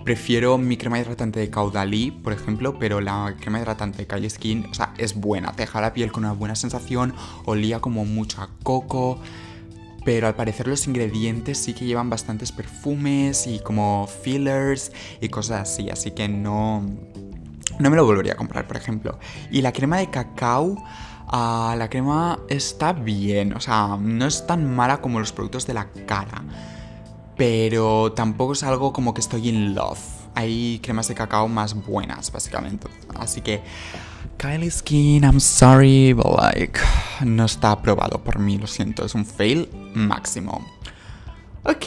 [0.03, 4.65] prefiero mi crema hidratante de Caudalí, por ejemplo, pero la crema hidratante de Kylie Skin,
[4.69, 7.13] o sea, es buena, te deja la piel con una buena sensación,
[7.45, 9.19] olía como mucho a coco,
[10.05, 14.91] pero al parecer los ingredientes sí que llevan bastantes perfumes y como fillers
[15.21, 16.85] y cosas así, así que no
[17.79, 19.17] no me lo volvería a comprar, por ejemplo.
[19.49, 20.77] Y la crema de cacao,
[21.27, 25.73] ah, la crema está bien, o sea, no es tan mala como los productos de
[25.73, 26.43] la cara.
[27.37, 29.99] Pero tampoco es algo como que estoy in love.
[30.35, 32.87] Hay cremas de cacao más buenas, básicamente.
[33.17, 33.61] Así que
[34.37, 36.79] Kylie Skin, I'm sorry, but like,
[37.25, 40.65] no está aprobado por mí, lo siento, es un fail máximo.
[41.63, 41.85] Ok,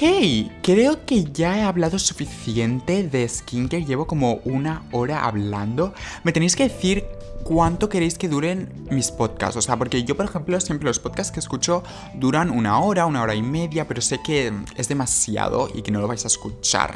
[0.62, 5.94] creo que ya he hablado suficiente de skincare, llevo como una hora hablando.
[6.24, 7.06] Me tenéis que decir
[7.44, 9.56] cuánto queréis que duren mis podcasts.
[9.56, 11.82] O sea, porque yo, por ejemplo, siempre los podcasts que escucho
[12.14, 16.00] duran una hora, una hora y media, pero sé que es demasiado y que no
[16.00, 16.94] lo vais a escuchar.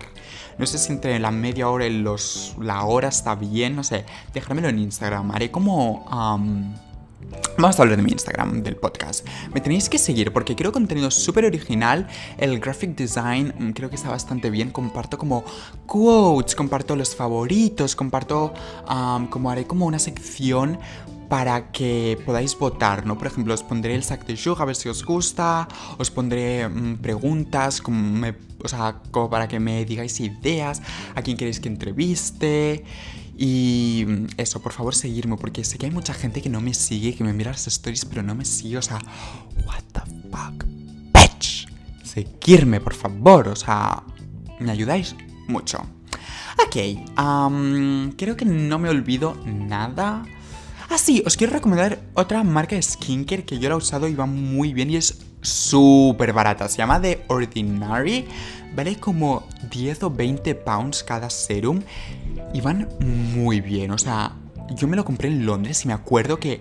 [0.58, 4.04] No sé si entre la media hora y los, la hora está bien, no sé.
[4.34, 5.30] Dejármelo en Instagram.
[5.30, 6.04] Haré como...
[7.58, 9.26] Vamos a hablar de mi Instagram, del podcast.
[9.54, 12.06] Me tenéis que seguir porque creo contenido súper original.
[12.36, 14.70] El graphic design mm, creo que está bastante bien.
[14.70, 15.42] Comparto como
[15.86, 18.52] quotes, comparto los favoritos, comparto
[19.30, 20.78] como haré como una sección
[21.28, 23.18] para que podáis votar, ¿no?
[23.18, 25.66] Por ejemplo, os pondré el sac de jour a ver si os gusta,
[25.98, 28.26] os pondré mm, preguntas, como
[28.62, 30.82] o sea, como para que me digáis ideas,
[31.14, 32.84] a quién queréis que entreviste.
[33.38, 34.06] Y
[34.38, 37.22] eso, por favor, seguirme, porque sé que hay mucha gente que no me sigue, que
[37.22, 38.78] me mira las stories, pero no me sigue.
[38.78, 38.98] O sea,
[39.66, 40.64] what the fuck,
[41.12, 41.68] bitch.
[42.02, 44.02] Seguirme, por favor, o sea,
[44.58, 45.14] me ayudáis
[45.48, 45.78] mucho.
[46.66, 46.76] Ok,
[48.16, 50.24] creo que no me olvido nada.
[50.88, 54.14] Ah, sí, os quiero recomendar otra marca de skincare que yo la he usado y
[54.14, 56.68] va muy bien y es súper barata.
[56.68, 58.26] Se llama The Ordinary.
[58.74, 61.82] Vale como 10 o 20 pounds cada serum
[62.52, 62.88] y van
[63.34, 63.90] muy bien.
[63.90, 64.32] O sea,
[64.70, 66.60] yo me lo compré en Londres y me acuerdo que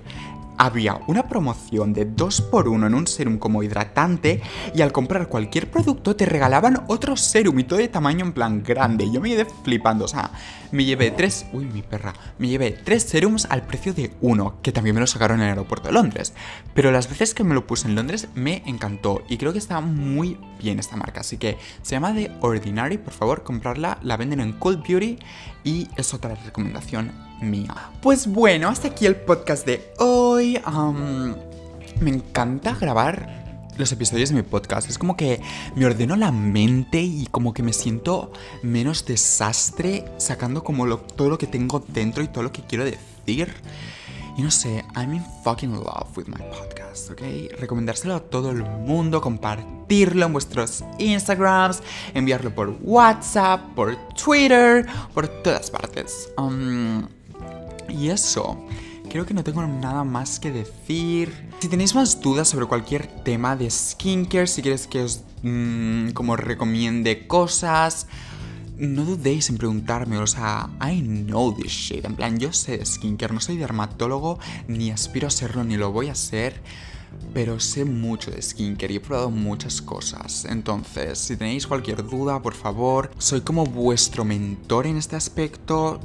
[0.57, 4.41] había una promoción de 2x1 en un serum como hidratante
[4.73, 8.63] y al comprar cualquier producto te regalaban otro serum y todo de tamaño en plan
[8.63, 9.09] grande.
[9.11, 10.31] Yo me quedé flipando, o sea,
[10.71, 14.71] me llevé tres, uy, mi perra, me llevé tres serums al precio de uno, que
[14.71, 16.33] también me lo sacaron en el aeropuerto de Londres.
[16.73, 19.81] Pero las veces que me lo puse en Londres me encantó y creo que está
[19.81, 24.39] muy bien esta marca, así que se llama The Ordinary, por favor, comprarla, la venden
[24.39, 25.19] en Cold Beauty
[25.65, 27.11] y es otra recomendación
[27.41, 27.91] mía.
[28.01, 30.57] Pues bueno, hasta aquí el podcast de hoy.
[31.99, 33.43] me encanta grabar
[33.77, 34.89] los episodios de mi podcast.
[34.89, 35.41] Es como que
[35.75, 38.31] me ordeno la mente y como que me siento
[38.63, 43.53] menos desastre sacando como todo lo que tengo dentro y todo lo que quiero decir.
[44.37, 47.21] Y no sé, I'm in fucking love with my podcast, ¿ok?
[47.57, 51.81] Recomendárselo a todo el mundo, compartirlo en vuestros Instagrams,
[52.13, 56.29] enviarlo por WhatsApp, por Twitter, por todas partes.
[56.37, 57.07] Um,
[57.87, 58.61] y eso.
[59.09, 61.49] creo que no tengo nada más que decir.
[61.59, 66.35] Si tenéis más dudas sobre cualquier tema de skincare, si quieres que os mm, como
[66.35, 68.07] recomiende cosas,
[68.77, 72.05] no dudéis en preguntarme, o sea, I know this shit.
[72.05, 75.91] En plan, yo sé de skincare, no soy dermatólogo, ni aspiro a serlo, ni lo
[75.91, 76.61] voy a ser.
[77.33, 80.45] Pero sé mucho de skincare y he probado muchas cosas.
[80.45, 85.99] Entonces, si tenéis cualquier duda, por favor, soy como vuestro mentor en este aspecto.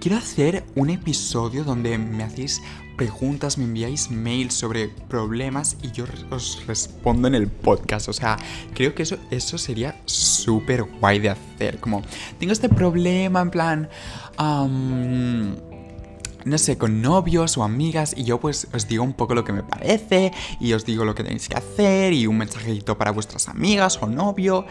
[0.00, 2.62] Quiero hacer un episodio donde me hacéis
[3.00, 8.10] preguntas, me enviáis mails sobre problemas y yo os respondo en el podcast.
[8.10, 8.36] O sea,
[8.74, 11.78] creo que eso, eso sería súper guay de hacer.
[11.80, 12.02] Como,
[12.38, 13.88] tengo este problema, en plan...
[16.44, 19.54] no sé, con novios o amigas y yo pues os digo un poco lo que
[19.54, 23.48] me parece y os digo lo que tenéis que hacer y un mensajito para vuestras
[23.48, 24.66] amigas o novio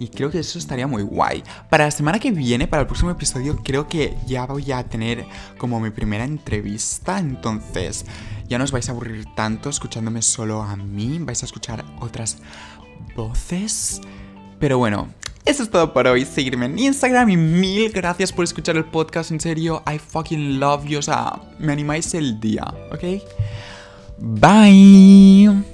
[0.00, 1.44] y creo que eso estaría muy guay.
[1.68, 5.24] Para la semana que viene, para el próximo episodio, creo que ya voy a tener
[5.58, 8.06] como mi primera entrevista, entonces
[8.48, 12.38] ya no os vais a aburrir tanto escuchándome solo a mí, vais a escuchar otras
[13.14, 14.00] voces.
[14.58, 15.08] Pero bueno,
[15.44, 16.24] eso es todo por hoy.
[16.24, 19.30] Seguirme en Instagram y mil gracias por escuchar el podcast.
[19.30, 20.98] En serio, I fucking love you.
[20.98, 23.22] O sea, me animáis el día, ¿ok?
[24.18, 25.69] Bye.